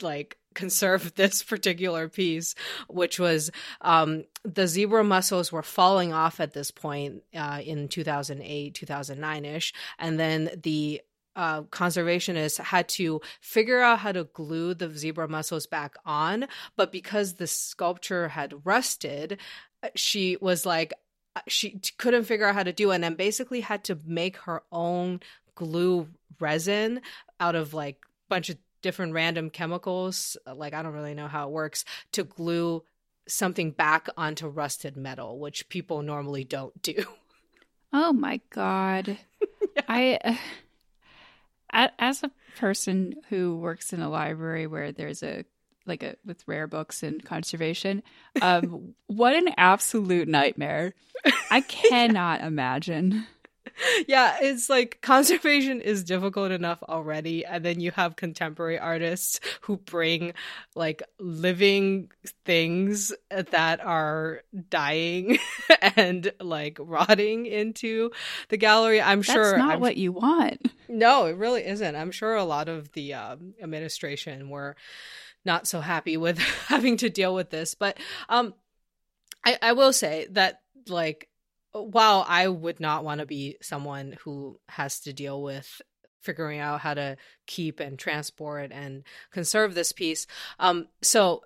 like 0.00 0.38
conserve 0.54 1.14
this 1.16 1.42
particular 1.42 2.08
piece 2.08 2.54
which 2.88 3.18
was 3.18 3.50
um 3.80 4.24
the 4.44 4.66
zebra 4.66 5.04
mussels 5.04 5.52
were 5.52 5.62
falling 5.62 6.12
off 6.12 6.40
at 6.40 6.52
this 6.52 6.70
point 6.70 7.22
uh 7.36 7.60
in 7.64 7.88
2008 7.88 8.74
2009ish 8.74 9.72
and 9.98 10.18
then 10.18 10.50
the 10.62 11.00
uh, 11.36 11.62
conservationists 11.62 12.58
had 12.58 12.88
to 12.88 13.20
figure 13.40 13.80
out 13.80 14.00
how 14.00 14.12
to 14.12 14.24
glue 14.24 14.74
the 14.74 14.90
zebra 14.96 15.28
mussels 15.28 15.66
back 15.66 15.94
on, 16.04 16.46
but 16.76 16.92
because 16.92 17.34
the 17.34 17.46
sculpture 17.46 18.28
had 18.28 18.66
rusted, 18.66 19.38
uh, 19.82 19.88
she 19.94 20.36
was 20.40 20.66
like, 20.66 20.92
uh, 21.34 21.40
she 21.48 21.80
couldn't 21.98 22.24
figure 22.24 22.46
out 22.46 22.54
how 22.54 22.62
to 22.62 22.72
do 22.72 22.90
it, 22.90 22.96
and 22.96 23.04
then 23.04 23.14
basically 23.14 23.60
had 23.60 23.84
to 23.84 23.98
make 24.04 24.36
her 24.38 24.62
own 24.70 25.20
glue 25.54 26.08
resin 26.40 27.00
out 27.40 27.54
of 27.54 27.72
like 27.74 27.96
a 27.96 28.28
bunch 28.28 28.50
of 28.50 28.56
different 28.82 29.14
random 29.14 29.48
chemicals. 29.48 30.36
Like, 30.46 30.74
I 30.74 30.82
don't 30.82 30.92
really 30.92 31.14
know 31.14 31.28
how 31.28 31.48
it 31.48 31.52
works 31.52 31.84
to 32.12 32.24
glue 32.24 32.82
something 33.28 33.70
back 33.70 34.08
onto 34.16 34.48
rusted 34.48 34.96
metal, 34.96 35.38
which 35.38 35.68
people 35.68 36.02
normally 36.02 36.44
don't 36.44 36.80
do. 36.82 37.04
Oh 37.92 38.12
my 38.12 38.40
god. 38.50 39.18
I 39.88 40.18
uh, 40.24 40.34
as 41.72 42.22
a 42.22 42.30
person 42.56 43.14
who 43.28 43.56
works 43.56 43.92
in 43.92 44.00
a 44.00 44.08
library 44.08 44.66
where 44.66 44.92
there's 44.92 45.22
a 45.22 45.44
like 45.84 46.02
a 46.02 46.14
with 46.24 46.46
rare 46.46 46.66
books 46.66 47.02
and 47.02 47.24
conservation, 47.24 48.02
um 48.40 48.94
what 49.06 49.34
an 49.34 49.48
absolute 49.56 50.28
nightmare. 50.28 50.94
I 51.50 51.60
cannot 51.68 52.40
imagine. 52.42 53.26
Yeah, 54.06 54.36
it's 54.40 54.68
like 54.68 54.98
conservation 55.02 55.80
is 55.80 56.04
difficult 56.04 56.50
enough 56.50 56.82
already, 56.82 57.44
and 57.44 57.64
then 57.64 57.80
you 57.80 57.90
have 57.92 58.16
contemporary 58.16 58.78
artists 58.78 59.40
who 59.62 59.76
bring 59.76 60.32
like 60.74 61.02
living 61.18 62.10
things 62.44 63.12
that 63.30 63.80
are 63.80 64.42
dying 64.68 65.38
and 65.96 66.32
like 66.40 66.78
rotting 66.80 67.46
into 67.46 68.10
the 68.48 68.56
gallery. 68.56 69.00
I'm 69.00 69.22
sure 69.22 69.52
That's 69.52 69.58
not 69.58 69.74
I'm, 69.74 69.80
what 69.80 69.96
you 69.96 70.12
want. 70.12 70.70
no, 70.88 71.26
it 71.26 71.36
really 71.36 71.66
isn't. 71.66 71.96
I'm 71.96 72.10
sure 72.10 72.34
a 72.34 72.44
lot 72.44 72.68
of 72.68 72.92
the 72.92 73.14
um, 73.14 73.54
administration 73.62 74.48
were 74.48 74.76
not 75.44 75.66
so 75.66 75.80
happy 75.80 76.16
with 76.16 76.38
having 76.66 76.96
to 76.98 77.10
deal 77.10 77.34
with 77.34 77.50
this, 77.50 77.74
but 77.74 77.98
um, 78.28 78.54
I, 79.44 79.58
I 79.60 79.72
will 79.72 79.92
say 79.92 80.26
that 80.30 80.60
like 80.88 81.28
while 81.72 82.24
I 82.28 82.48
would 82.48 82.80
not 82.80 83.04
want 83.04 83.20
to 83.20 83.26
be 83.26 83.56
someone 83.60 84.16
who 84.24 84.58
has 84.68 85.00
to 85.00 85.12
deal 85.12 85.42
with 85.42 85.80
figuring 86.20 86.60
out 86.60 86.80
how 86.80 86.94
to 86.94 87.16
keep 87.46 87.80
and 87.80 87.98
transport 87.98 88.70
and 88.72 89.02
conserve 89.30 89.74
this 89.74 89.92
piece, 89.92 90.26
um, 90.58 90.88
so 91.02 91.42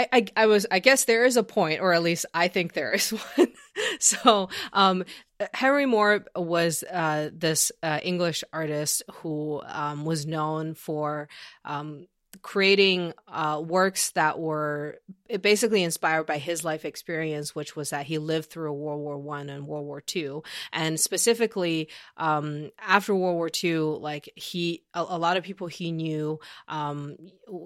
I, 0.00 0.08
I, 0.12 0.26
I 0.36 0.46
was 0.46 0.66
I 0.70 0.78
guess 0.78 1.04
there 1.04 1.24
is 1.24 1.36
a 1.36 1.42
point, 1.42 1.80
or 1.80 1.92
at 1.92 2.02
least 2.02 2.26
I 2.32 2.48
think 2.48 2.72
there 2.72 2.92
is 2.92 3.10
one. 3.36 3.52
so 3.98 4.48
um, 4.72 5.04
Henry 5.52 5.86
Moore 5.86 6.24
was 6.34 6.82
uh, 6.84 7.30
this 7.32 7.70
uh, 7.82 8.00
English 8.02 8.42
artist 8.52 9.02
who 9.16 9.60
um, 9.64 10.04
was 10.04 10.26
known 10.26 10.74
for 10.74 11.28
um, 11.64 12.06
creating 12.42 13.12
uh, 13.28 13.62
works 13.64 14.12
that 14.12 14.38
were 14.38 14.98
basically 15.40 15.82
inspired 15.82 16.24
by 16.24 16.38
his 16.38 16.64
life 16.64 16.84
experience, 16.84 17.54
which 17.54 17.76
was 17.76 17.90
that 17.90 18.06
he 18.06 18.18
lived 18.18 18.50
through 18.50 18.72
World 18.72 19.00
War 19.00 19.18
One 19.18 19.48
and 19.50 19.66
World 19.66 19.86
War 19.86 20.00
Two, 20.00 20.42
and 20.72 20.98
specifically 20.98 21.88
um, 22.16 22.70
after 22.78 23.14
World 23.14 23.36
War 23.36 23.48
Two, 23.48 23.98
like 24.00 24.30
he, 24.36 24.84
a, 24.94 25.00
a, 25.00 25.18
lot 25.18 25.36
of 25.36 25.44
people 25.44 25.66
he 25.66 25.92
knew 25.92 26.38
um, 26.68 27.16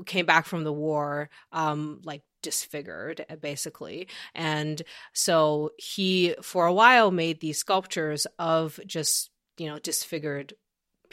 came 0.06 0.26
back 0.26 0.46
from 0.46 0.64
the 0.64 0.72
war, 0.72 1.30
um, 1.52 2.00
like 2.04 2.22
disfigured 2.42 3.24
basically. 3.40 4.08
And 4.34 4.82
so 5.12 5.70
he 5.78 6.34
for 6.42 6.66
a 6.66 6.72
while 6.72 7.10
made 7.10 7.40
these 7.40 7.58
sculptures 7.58 8.26
of 8.38 8.78
just 8.86 9.30
you 9.56 9.68
know 9.68 9.78
disfigured 9.78 10.54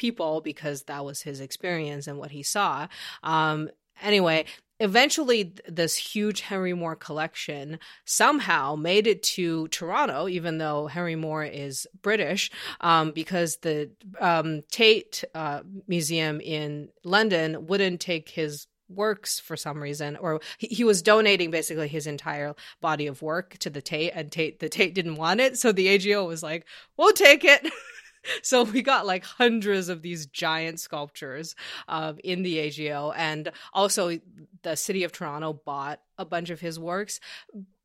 people 0.01 0.41
because 0.41 0.83
that 0.83 1.05
was 1.05 1.21
his 1.21 1.39
experience 1.39 2.07
and 2.07 2.17
what 2.17 2.31
he 2.31 2.41
saw. 2.41 2.87
Um, 3.21 3.69
anyway, 4.01 4.45
eventually 4.79 5.53
this 5.67 5.95
huge 5.95 6.41
Henry 6.41 6.73
Moore 6.73 6.95
collection 6.95 7.77
somehow 8.03 8.75
made 8.75 9.05
it 9.05 9.21
to 9.21 9.67
Toronto, 9.67 10.27
even 10.27 10.57
though 10.57 10.87
Henry 10.87 11.15
Moore 11.15 11.45
is 11.45 11.85
British, 12.01 12.49
um, 12.81 13.11
because 13.11 13.57
the 13.57 13.91
um, 14.19 14.63
Tate 14.71 15.23
uh, 15.35 15.61
Museum 15.87 16.41
in 16.41 16.89
London 17.03 17.67
wouldn't 17.67 18.01
take 18.01 18.29
his 18.29 18.65
works 18.89 19.39
for 19.39 19.55
some 19.55 19.81
reason 19.81 20.17
or 20.17 20.41
he, 20.57 20.67
he, 20.67 20.83
was 20.83 21.01
donating 21.01 21.49
basically 21.49 21.87
his 21.87 22.07
entire 22.07 22.53
body 22.81 23.07
of 23.07 23.21
work 23.21 23.57
to 23.57 23.69
the 23.69 23.81
tate 23.81 24.11
and 24.13 24.29
tate 24.33 24.59
the 24.59 24.67
tate 24.67 24.93
didn't 24.93 25.15
want 25.15 25.39
it 25.39 25.57
so 25.57 25.71
the 25.71 25.87
AGO 25.87 26.25
was 26.25 26.43
like 26.43 26.65
we'll 26.97 27.13
take 27.13 27.45
it 27.45 27.65
so 28.41 28.63
we 28.63 28.81
got 28.81 29.05
like 29.05 29.23
hundreds 29.23 29.89
of 29.89 30.01
these 30.01 30.25
giant 30.25 30.79
sculptures 30.79 31.55
um, 31.87 32.17
in 32.23 32.43
the 32.43 32.59
AGO, 32.59 33.11
and 33.15 33.51
also 33.73 34.19
the 34.63 34.75
city 34.75 35.03
of 35.03 35.11
Toronto 35.11 35.53
bought 35.53 35.99
a 36.17 36.25
bunch 36.25 36.49
of 36.49 36.59
his 36.59 36.79
works. 36.79 37.19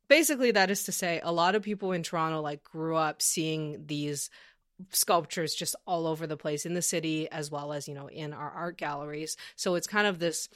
Basically, 0.07 0.51
that 0.51 0.71
is 0.71 0.83
to 0.83 0.91
say, 0.91 1.19
a 1.23 1.31
lot 1.31 1.55
of 1.55 1.63
people 1.63 1.91
in 1.91 2.03
Toronto 2.03 2.41
like 2.41 2.63
grew 2.63 2.95
up 2.95 3.21
seeing 3.21 3.83
these 3.87 4.29
sculptures 4.91 5.55
just 5.55 5.75
all 5.85 6.05
over 6.07 6.27
the 6.27 6.37
place 6.37 6.65
in 6.65 6.73
the 6.73 6.81
city 6.81 7.27
as 7.31 7.49
well 7.49 7.73
as 7.73 7.87
you 7.87 7.95
know 7.95 8.07
in 8.07 8.31
our 8.31 8.51
art 8.51 8.77
galleries 8.77 9.35
so 9.55 9.73
it's 9.73 9.87
kind 9.87 10.05
of 10.05 10.19
this 10.19 10.49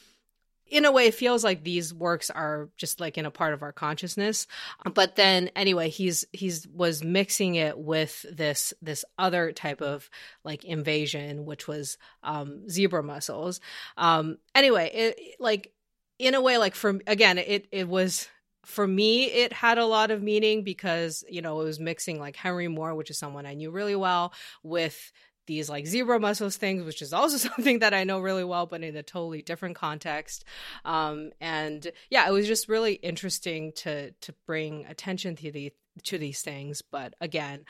in 0.72 0.86
a 0.86 0.92
way 0.92 1.08
it 1.08 1.14
feels 1.14 1.44
like 1.44 1.64
these 1.64 1.94
works 1.94 2.30
are 2.30 2.70
just 2.78 3.00
like 3.00 3.18
in 3.18 3.26
a 3.26 3.32
part 3.32 3.54
of 3.54 3.62
our 3.62 3.74
consciousness. 3.74 4.48
But 4.94 5.18
then 5.18 5.50
anyway 5.56 5.90
he's 5.90 6.26
he's 6.32 6.68
was 6.68 7.04
mixing 7.04 7.56
it 7.56 7.78
with 7.78 8.26
this 8.32 8.74
this 8.82 9.06
other 9.20 9.52
type 9.52 9.82
of 9.82 10.10
like 10.44 10.64
invasion 10.64 11.46
which 11.46 11.68
was 11.68 11.98
um 12.24 12.68
zebra 12.70 13.04
mussels. 13.04 13.60
Um 13.98 14.38
anyway 14.56 14.90
it 14.94 15.20
like 15.40 15.74
in 16.18 16.36
a 16.36 16.42
way 16.42 16.58
like 16.58 16.74
for 16.74 17.00
again 17.06 17.38
it 17.38 17.68
it 17.72 17.88
was 17.88 18.30
for 18.64 18.88
me 18.88 19.26
it 19.26 19.52
had 19.52 19.78
a 19.78 19.86
lot 19.86 20.12
of 20.12 20.22
meaning 20.22 20.64
because 20.64 21.24
you 21.30 21.42
know 21.42 21.60
it 21.60 21.64
was 21.64 21.80
mixing 21.80 22.20
like 22.20 22.36
henry 22.36 22.68
moore 22.68 22.94
which 22.94 23.10
is 23.10 23.18
someone 23.18 23.48
i 23.48 23.56
knew 23.56 23.72
really 23.72 23.96
well 23.96 24.32
with 24.62 25.12
these 25.48 25.70
like 25.70 25.88
zebra 25.88 26.20
mussels 26.20 26.58
things, 26.58 26.84
which 26.84 27.02
is 27.02 27.14
also 27.14 27.38
something 27.50 27.80
that 27.80 27.94
I 27.94 28.04
know 28.04 28.20
really 28.20 28.44
well, 28.44 28.66
but 28.66 28.84
in 28.84 28.96
a 28.96 29.04
totally 29.04 29.42
different 29.42 29.76
context. 29.76 30.46
Um, 30.86 31.32
and 31.40 31.86
yeah, 32.10 32.28
it 32.28 32.32
was 32.32 32.48
just 32.48 32.70
really 32.70 32.94
interesting 32.94 33.72
to 33.78 34.12
to 34.12 34.34
bring 34.46 34.86
attention 34.86 35.36
to 35.38 35.52
the 35.52 35.74
to 36.04 36.18
these 36.18 36.42
things. 36.42 36.82
But 36.82 37.14
again, 37.20 37.66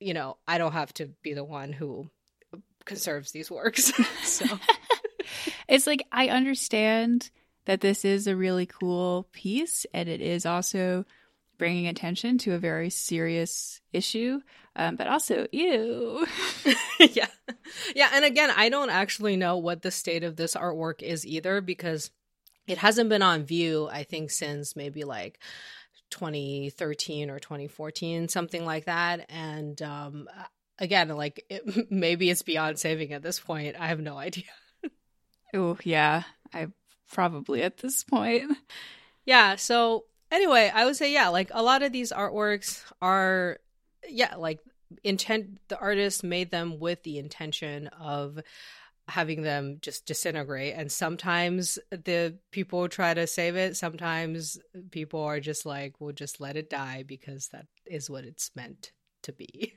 you 0.00 0.14
know, 0.14 0.36
I 0.46 0.58
don't 0.58 0.72
have 0.72 0.92
to 0.94 1.06
be 1.22 1.34
the 1.34 1.44
one 1.44 1.72
who 1.72 2.10
conserves 2.84 3.32
these 3.32 3.50
works. 3.50 3.92
so 4.22 4.46
it's 5.68 5.86
like 5.86 6.06
I 6.12 6.28
understand 6.28 7.30
that 7.66 7.80
this 7.80 8.04
is 8.04 8.26
a 8.26 8.36
really 8.36 8.66
cool 8.66 9.28
piece 9.32 9.84
and 9.92 10.08
it 10.08 10.20
is 10.20 10.46
also 10.46 11.04
bringing 11.58 11.88
attention 11.88 12.38
to 12.38 12.54
a 12.54 12.58
very 12.58 12.88
serious 12.88 13.80
issue, 13.92 14.40
um, 14.78 14.94
but 14.94 15.08
also, 15.08 15.46
ew. 15.52 16.26
yeah. 17.00 17.26
Yeah. 17.94 18.10
And 18.14 18.24
again, 18.24 18.50
I 18.56 18.68
don't 18.68 18.90
actually 18.90 19.36
know 19.36 19.58
what 19.58 19.82
the 19.82 19.90
state 19.90 20.22
of 20.22 20.36
this 20.36 20.54
artwork 20.54 21.02
is 21.02 21.26
either 21.26 21.60
because 21.60 22.10
it 22.68 22.78
hasn't 22.78 23.10
been 23.10 23.22
on 23.22 23.44
view, 23.44 23.88
I 23.90 24.04
think, 24.04 24.30
since 24.30 24.76
maybe 24.76 25.02
like 25.02 25.40
2013 26.10 27.28
or 27.28 27.40
2014, 27.40 28.28
something 28.28 28.64
like 28.64 28.84
that. 28.84 29.26
And 29.28 29.80
um, 29.82 30.28
again, 30.78 31.08
like 31.08 31.44
it, 31.50 31.90
maybe 31.90 32.30
it's 32.30 32.42
beyond 32.42 32.78
saving 32.78 33.12
at 33.12 33.22
this 33.22 33.40
point. 33.40 33.76
I 33.78 33.88
have 33.88 34.00
no 34.00 34.16
idea. 34.16 34.44
oh, 35.54 35.76
yeah. 35.82 36.22
I 36.54 36.68
probably 37.10 37.62
at 37.62 37.78
this 37.78 38.04
point. 38.04 38.52
Yeah. 39.24 39.56
So 39.56 40.04
anyway, 40.30 40.70
I 40.72 40.84
would 40.84 40.96
say, 40.96 41.12
yeah, 41.12 41.28
like 41.28 41.50
a 41.52 41.62
lot 41.62 41.82
of 41.82 41.92
these 41.92 42.12
artworks 42.12 42.82
are, 43.00 43.58
yeah, 44.08 44.36
like 44.36 44.60
intent, 45.04 45.58
the 45.68 45.78
artist 45.78 46.24
made 46.24 46.50
them 46.50 46.78
with 46.78 47.02
the 47.02 47.18
intention 47.18 47.88
of 47.88 48.40
having 49.08 49.40
them 49.40 49.78
just 49.80 50.04
disintegrate 50.04 50.74
and 50.76 50.92
sometimes 50.92 51.78
the 51.90 52.36
people 52.50 52.88
try 52.90 53.14
to 53.14 53.26
save 53.26 53.56
it. 53.56 53.76
Sometimes 53.76 54.58
people 54.90 55.22
are 55.22 55.40
just 55.40 55.64
like 55.64 55.94
we'll 55.98 56.12
just 56.12 56.42
let 56.42 56.56
it 56.56 56.68
die 56.68 57.04
because 57.06 57.48
that 57.48 57.66
is 57.86 58.10
what 58.10 58.24
it's 58.24 58.50
meant 58.54 58.92
to 59.22 59.32
be. 59.32 59.72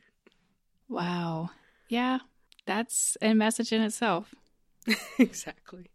Wow. 0.89 1.51
Yeah 1.87 2.19
that's 2.65 3.17
a 3.21 3.33
message 3.33 3.73
in 3.73 3.81
itself. 3.81 4.33
Exactly 5.19 5.91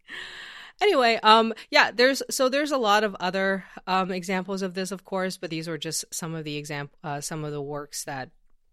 anyway 0.81 1.19
um 1.23 1.53
yeah 1.69 1.91
there's 1.91 2.21
so 2.29 2.49
there's 2.49 2.71
a 2.71 2.77
lot 2.77 3.03
of 3.03 3.15
other 3.19 3.63
um 3.87 4.11
examples 4.11 4.61
of 4.61 4.73
this 4.73 4.91
of 4.91 5.03
course 5.03 5.37
but 5.37 5.49
these 5.49 5.67
were 5.67 5.77
just 5.77 6.05
some 6.11 6.35
of 6.35 6.43
the 6.43 6.57
example 6.57 6.97
uh, 7.03 7.19
some 7.21 7.43
of 7.43 7.51
the 7.51 7.61
works 7.61 8.03
that 8.03 8.29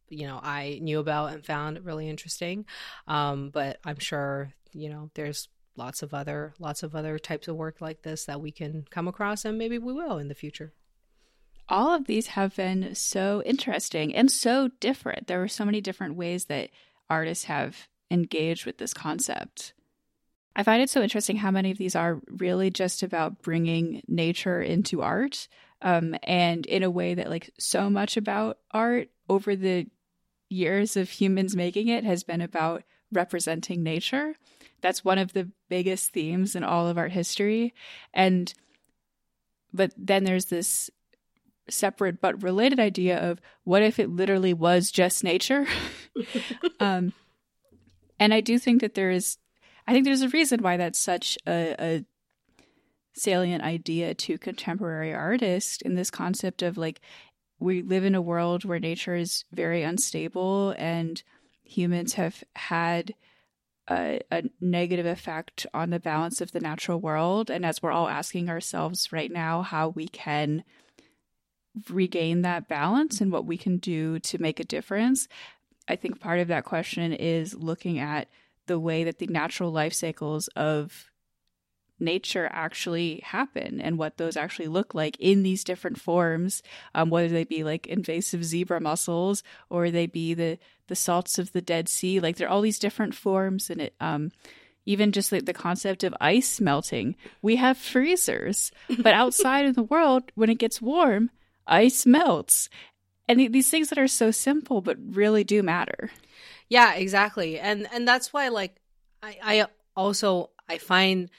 you 0.09 0.27
know 0.27 0.40
I 0.43 0.79
knew 0.83 0.99
about 1.01 1.33
and 1.33 1.45
found 1.45 1.85
really 1.85 2.09
interesting. 2.09 2.67
Um, 3.07 3.51
but 3.51 3.79
I'm 3.85 3.99
sure 3.99 4.53
you 4.73 4.88
know 4.88 5.11
there's 5.14 5.49
lots 5.77 6.03
of 6.03 6.14
other 6.14 6.55
lots 6.59 6.83
of 6.83 6.95
other 6.95 7.19
types 7.19 7.49
of 7.49 7.57
work 7.57 7.81
like 7.81 8.03
this 8.03 8.27
that 8.27 8.40
we 8.40 8.51
can 8.51 8.87
come 8.90 9.09
across, 9.09 9.45
and 9.45 9.59
maybe 9.59 9.79
we 9.79 9.93
will 9.93 10.19
in 10.19 10.29
the 10.29 10.35
future. 10.35 10.73
All 11.69 11.95
of 11.95 12.07
these 12.07 12.29
have 12.29 12.55
been 12.57 12.95
so 12.95 13.43
interesting 13.47 14.14
and 14.14 14.31
so 14.31 14.69
different. 14.81 15.27
There 15.27 15.40
were 15.40 15.49
so 15.49 15.64
many 15.64 15.81
different 15.81 16.17
ways 16.17 16.47
that 16.47 16.69
artists 17.09 17.45
have 17.45 17.88
engaged 18.11 18.67
with 18.67 18.77
this 18.77 18.93
concept. 18.93 19.73
I 20.57 20.62
find 20.62 20.83
it 20.83 20.90
so 20.90 21.03
interesting 21.03 21.37
how 21.37 21.51
many 21.51 21.71
of 21.71 21.79
these 21.79 21.97
are 21.97 22.21
really 22.29 22.71
just 22.71 23.03
about 23.03 23.43
bringing 23.43 24.03
nature 24.07 24.62
into 24.62 25.03
art 25.03 25.49
um, 25.83 26.14
and 26.23 26.64
in 26.67 26.83
a 26.83 26.90
way 26.90 27.14
that 27.14 27.31
like 27.31 27.51
so 27.59 27.90
much 27.90 28.17
about 28.17 28.59
art 28.71 29.09
over 29.29 29.57
the 29.57 29.87
years 30.49 30.97
of 30.97 31.11
humans 31.11 31.57
making 31.57 31.88
it 31.88 32.05
has 32.05 32.23
been 32.23 32.40
about 32.40 32.85
representing 33.12 33.83
nature. 33.83 34.35
That's 34.81 35.05
one 35.05 35.19
of 35.19 35.33
the 35.33 35.51
biggest 35.69 36.12
themes 36.12 36.55
in 36.55 36.62
all 36.62 36.87
of 36.87 36.99
art 36.99 37.12
history. 37.12 37.75
And 38.12 38.53
but 39.73 39.93
then 39.97 40.25
there's 40.25 40.47
this 40.47 40.88
separate 41.69 42.21
but 42.21 42.43
related 42.43 42.79
idea 42.79 43.19
of 43.19 43.40
what 43.64 43.83
if 43.83 43.99
it 43.99 44.11
literally 44.11 44.55
was 44.55 44.90
just 44.90 45.25
nature? 45.25 45.67
um, 46.81 47.12
and 48.21 48.33
I 48.33 48.40
do 48.40 48.59
think 48.59 48.81
that 48.83 48.95
there 48.95 49.11
is, 49.11 49.38
I 49.87 49.92
think 49.92 50.05
there's 50.05 50.23
a 50.23 50.29
reason 50.29 50.62
why 50.62 50.77
that's 50.77 50.99
such 50.99 51.38
a, 51.47 51.77
a 51.79 52.05
salient 53.14 53.62
idea 53.62 54.14
to 54.14 54.38
contemporary 54.38 55.14
artists 55.14 55.83
in 55.83 55.94
this 55.94 56.11
concept 56.11 56.62
of 56.62 56.77
like 56.77 57.01
we 57.59 57.83
live 57.83 58.05
in 58.05 58.14
a 58.14 58.23
world 58.23 58.64
where 58.64 58.81
nature 58.81 59.14
is 59.14 59.44
very 59.53 59.83
unstable 59.83 60.75
and 60.77 61.23
humans 61.62 62.14
have 62.14 62.42
had 62.57 63.14
a, 63.88 64.20
a, 64.31 64.42
negative 64.61 65.07
effect 65.07 65.66
on 65.75 65.90
the 65.90 66.01
balance 66.01 66.40
of 66.40 66.53
the 66.53 66.61
natural 66.61 67.01
world. 67.01 67.51
And 67.51 67.64
as 67.64 67.83
we're 67.83 67.92
all 67.92 68.09
asking 68.09 68.49
ourselves 68.49 69.12
right 69.12 69.31
now 69.31 69.62
how 69.62 69.88
we 69.88 70.09
can 70.09 70.64
regain 71.90 72.42
that 72.42 72.68
balance 72.68 73.20
and 73.20 73.31
what 73.31 73.47
we 73.47 73.57
can 73.57 73.79
do 73.79 74.18
to 74.20 74.40
make 74.40 74.59
a 74.59 74.64
difference, 74.64 75.29
I 75.87 75.97
think 75.97 76.20
part 76.20 76.40
of 76.40 76.49
that 76.49 76.64
question 76.64 77.12
is 77.12 77.55
looking 77.55 77.99
at 77.99 78.29
the 78.66 78.79
way 78.79 79.05
that 79.05 79.18
the 79.18 79.27
natural 79.27 79.70
life 79.70 79.92
cycles 79.92 80.48
of 80.48 81.11
nature 82.00 82.48
actually 82.53 83.20
happen 83.24 83.81
and 83.81 83.96
what 83.96 84.16
those 84.16 84.37
actually 84.37 84.66
look 84.66 84.94
like 84.94 85.16
in 85.20 85.42
these 85.42 85.62
different 85.62 85.98
forms 85.98 86.62
um, 86.94 87.09
whether 87.09 87.29
they 87.29 87.44
be 87.44 87.62
like 87.62 87.87
invasive 87.87 88.44
zebra 88.44 88.81
mussels 88.81 89.44
or 89.70 89.90
they 89.90 90.07
be 90.07 90.35
the 90.35 90.59
the 90.88 90.96
salts 90.96 91.38
of 91.38 91.53
the 91.53 91.62
dead 91.62 91.88
sea 91.88 92.18
like 92.18 92.37
there 92.37 92.48
are 92.48 92.50
all 92.50 92.61
these 92.61 92.81
different 92.81 93.14
forms 93.14 93.70
and 93.70 93.81
it 93.81 93.94
um 94.00 94.33
even 94.87 95.12
just 95.12 95.33
like 95.33 95.46
the 95.46 95.53
concept 95.53 96.05
of 96.05 96.14
ice 96.20 96.61
melting 96.61 97.16
we 97.42 97.57
have 97.57 97.77
freezers. 97.77 98.70
But 98.98 99.14
outside 99.14 99.66
in 99.66 99.74
the 99.74 99.83
world 99.83 100.24
when 100.35 100.50
it 100.50 100.59
gets 100.59 100.83
warm 100.83 101.31
ice 101.66 102.05
melts. 102.05 102.68
And 103.27 103.40
these 103.40 103.70
things 103.70 103.88
that 103.88 103.98
are 103.98 104.09
so 104.09 104.31
simple 104.31 104.81
but 104.81 104.98
really 105.00 105.44
do 105.44 105.62
matter 105.62 106.11
yeah 106.74 106.94
exactly. 106.94 107.60
And 107.60 107.87
and 107.92 108.06
that's 108.06 108.32
why 108.32 108.48
like 108.48 108.74
i 109.22 109.38
i 109.42 109.66
also 109.94 110.50
i 110.68 110.76
find 110.78 111.30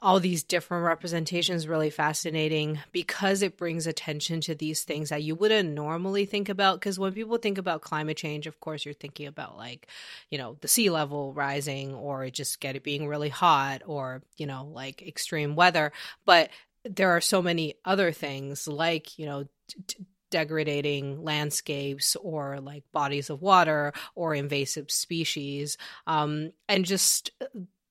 all 0.00 0.20
these 0.20 0.42
different 0.42 0.84
representations 0.84 1.68
really 1.68 1.90
fascinating 1.90 2.78
because 2.90 3.42
it 3.42 3.58
brings 3.58 3.86
attention 3.86 4.40
to 4.40 4.54
these 4.54 4.84
things 4.84 5.10
that 5.10 5.22
you 5.22 5.34
wouldn't 5.34 5.70
normally 5.70 6.24
think 6.24 6.48
about. 6.48 6.78
Because 6.78 6.98
when 6.98 7.12
people 7.12 7.36
think 7.36 7.58
about 7.58 7.82
climate 7.82 8.16
change 8.16 8.46
of 8.46 8.58
course 8.58 8.86
you're 8.86 8.94
thinking 8.94 9.26
about 9.26 9.58
like 9.58 9.86
you 10.30 10.38
know 10.38 10.56
the 10.62 10.68
sea 10.68 10.88
level 10.88 11.34
rising 11.34 11.94
or 11.94 12.30
just 12.30 12.58
get 12.58 12.74
it 12.74 12.82
being 12.82 13.06
really 13.06 13.28
hot 13.28 13.82
or 13.84 14.22
you 14.38 14.46
know 14.46 14.70
like 14.72 15.02
extreme 15.02 15.56
weather. 15.56 15.92
But 16.24 16.48
there 16.86 17.10
are 17.10 17.20
so 17.20 17.42
many 17.42 17.74
other 17.84 18.12
things 18.12 18.66
like 18.66 19.18
you 19.18 19.26
know 19.26 19.44
t- 19.86 20.06
degrading 20.30 21.22
landscapes 21.22 22.16
or 22.16 22.60
like 22.60 22.84
bodies 22.92 23.30
of 23.30 23.42
water 23.42 23.92
or 24.14 24.34
invasive 24.34 24.90
species 24.90 25.76
um, 26.06 26.52
and 26.68 26.84
just 26.84 27.30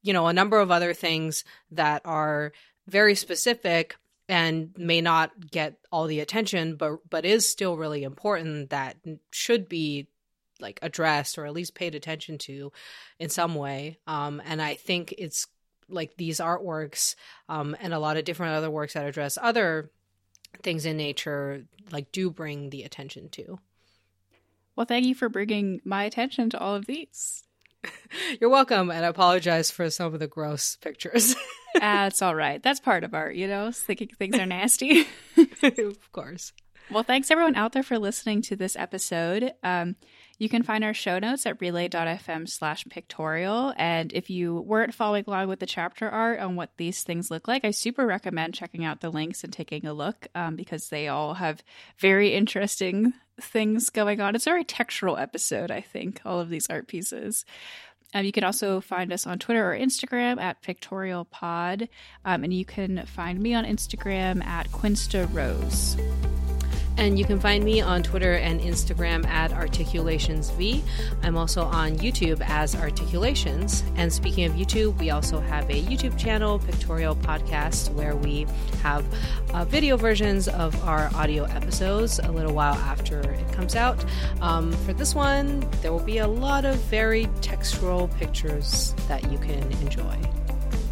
you 0.07 0.13
know, 0.13 0.27
a 0.27 0.33
number 0.33 0.57
of 0.57 0.71
other 0.71 0.93
things 0.93 1.43
that 1.71 2.01
are 2.05 2.53
very 2.87 3.13
specific 3.13 3.97
and 4.29 4.73
may 4.77 5.01
not 5.01 5.51
get 5.51 5.77
all 5.91 6.05
the 6.07 6.21
attention 6.21 6.75
but 6.75 6.99
but 7.09 7.25
is 7.25 7.47
still 7.47 7.77
really 7.77 8.03
important 8.03 8.69
that 8.69 8.95
should 9.31 9.67
be 9.67 10.07
like 10.59 10.79
addressed 10.81 11.37
or 11.37 11.45
at 11.45 11.53
least 11.53 11.75
paid 11.75 11.93
attention 11.93 12.37
to 12.37 12.71
in 13.19 13.29
some 13.29 13.55
way. 13.55 13.99
Um 14.07 14.41
and 14.45 14.61
i 14.61 14.75
think 14.75 15.13
it's 15.17 15.47
like 15.87 16.17
these 16.17 16.39
artworks 16.39 17.15
um 17.47 17.75
and 17.79 17.93
a 17.93 17.99
lot 17.99 18.17
of 18.17 18.25
different 18.25 18.55
other 18.55 18.69
works 18.69 18.93
that 18.93 19.05
address 19.05 19.37
other 19.41 19.91
things 20.63 20.85
in 20.85 20.97
nature 20.97 21.65
like 21.91 22.11
do 22.11 22.29
bring 22.29 22.69
the 22.69 22.83
attention 22.83 23.29
to 23.29 23.59
well 24.75 24.85
thank 24.85 25.05
you 25.05 25.15
for 25.15 25.29
bringing 25.29 25.81
my 25.85 26.03
attention 26.03 26.49
to 26.49 26.59
all 26.59 26.75
of 26.75 26.85
these 26.85 27.43
You're 28.41 28.49
welcome, 28.49 28.89
and 28.89 29.05
I 29.05 29.09
apologize 29.09 29.71
for 29.71 29.89
some 29.89 30.13
of 30.13 30.19
the 30.19 30.27
gross 30.27 30.77
pictures. 30.77 31.35
That's 31.75 32.21
all 32.21 32.35
right. 32.35 32.61
That's 32.61 32.79
part 32.79 33.03
of 33.03 33.13
art, 33.13 33.35
you 33.35 33.47
know, 33.47 33.71
thinking 33.71 34.09
things 34.17 34.37
are 34.37 34.45
nasty. 34.45 35.07
of 35.63 36.11
course. 36.11 36.53
Well, 36.89 37.03
thanks 37.03 37.31
everyone 37.31 37.55
out 37.55 37.73
there 37.73 37.83
for 37.83 37.99
listening 37.99 38.41
to 38.43 38.55
this 38.55 38.77
episode. 38.77 39.51
Um, 39.61 39.97
you 40.37 40.47
can 40.47 40.63
find 40.63 40.85
our 40.85 40.93
show 40.93 41.19
notes 41.19 41.45
at 41.45 41.59
relay.fm 41.59 42.47
slash 42.47 42.85
pictorial. 42.89 43.73
And 43.75 44.13
if 44.13 44.29
you 44.29 44.61
weren't 44.61 44.93
following 44.93 45.25
along 45.27 45.49
with 45.49 45.59
the 45.59 45.65
chapter 45.65 46.09
art 46.09 46.39
on 46.39 46.55
what 46.55 46.71
these 46.77 47.03
things 47.03 47.29
look 47.29 47.45
like, 47.45 47.65
I 47.65 47.71
super 47.71 48.05
recommend 48.05 48.53
checking 48.53 48.85
out 48.85 49.01
the 49.01 49.09
links 49.09 49.43
and 49.43 49.51
taking 49.51 49.85
a 49.85 49.93
look 49.93 50.27
um, 50.33 50.55
because 50.55 50.87
they 50.87 51.09
all 51.09 51.33
have 51.33 51.61
very 51.97 52.33
interesting 52.33 53.13
things 53.41 53.89
going 53.89 54.21
on. 54.21 54.35
It's 54.35 54.47
a 54.47 54.51
very 54.51 54.63
textural 54.63 55.19
episode, 55.19 55.71
I 55.71 55.81
think, 55.81 56.21
all 56.23 56.39
of 56.39 56.49
these 56.49 56.67
art 56.69 56.87
pieces. 56.87 57.43
Um, 58.13 58.23
you 58.23 58.31
can 58.31 58.45
also 58.45 58.79
find 58.79 59.11
us 59.11 59.27
on 59.27 59.39
Twitter 59.39 59.73
or 59.73 59.77
Instagram 59.77 60.39
at 60.39 60.61
Pictorial 60.61 61.25
Pod. 61.25 61.89
Um, 62.23 62.45
and 62.45 62.53
you 62.53 62.63
can 62.63 63.05
find 63.07 63.41
me 63.41 63.53
on 63.53 63.65
Instagram 63.65 64.41
at 64.45 64.71
Quinsta 64.71 65.27
Rose. 65.33 65.97
And 66.97 67.17
you 67.19 67.25
can 67.25 67.39
find 67.39 67.63
me 67.63 67.79
on 67.79 68.01
Twitter 68.01 68.33
and 68.33 68.59
Instagram 68.59 69.25
at 69.27 69.51
ArticulationsV. 69.51 70.81
I'm 71.21 71.37
also 71.37 71.63
on 71.63 71.97
YouTube 71.97 72.41
as 72.41 72.75
Articulations. 72.75 73.83
And 73.95 74.11
speaking 74.11 74.45
of 74.45 74.53
YouTube, 74.53 74.97
we 74.99 75.11
also 75.11 75.39
have 75.39 75.69
a 75.69 75.81
YouTube 75.81 76.17
channel, 76.17 76.59
Pictorial 76.59 77.15
Podcast, 77.15 77.93
where 77.93 78.15
we 78.15 78.47
have 78.81 79.05
uh, 79.53 79.63
video 79.65 79.95
versions 79.95 80.47
of 80.47 80.83
our 80.83 81.09
audio 81.13 81.43
episodes 81.43 82.19
a 82.19 82.31
little 82.31 82.53
while 82.53 82.73
after 82.75 83.19
it 83.21 83.51
comes 83.53 83.75
out. 83.75 84.03
Um, 84.41 84.71
for 84.71 84.93
this 84.93 85.13
one, 85.13 85.59
there 85.81 85.93
will 85.93 85.99
be 85.99 86.17
a 86.17 86.27
lot 86.27 86.65
of 86.65 86.75
very 86.85 87.25
textural 87.41 88.13
pictures 88.17 88.95
that 89.07 89.31
you 89.31 89.37
can 89.37 89.71
enjoy. 89.83 90.17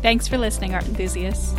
Thanks 0.01 0.28
for 0.28 0.38
listening, 0.38 0.76
art 0.76 0.86
enthusiasts. 0.86 1.56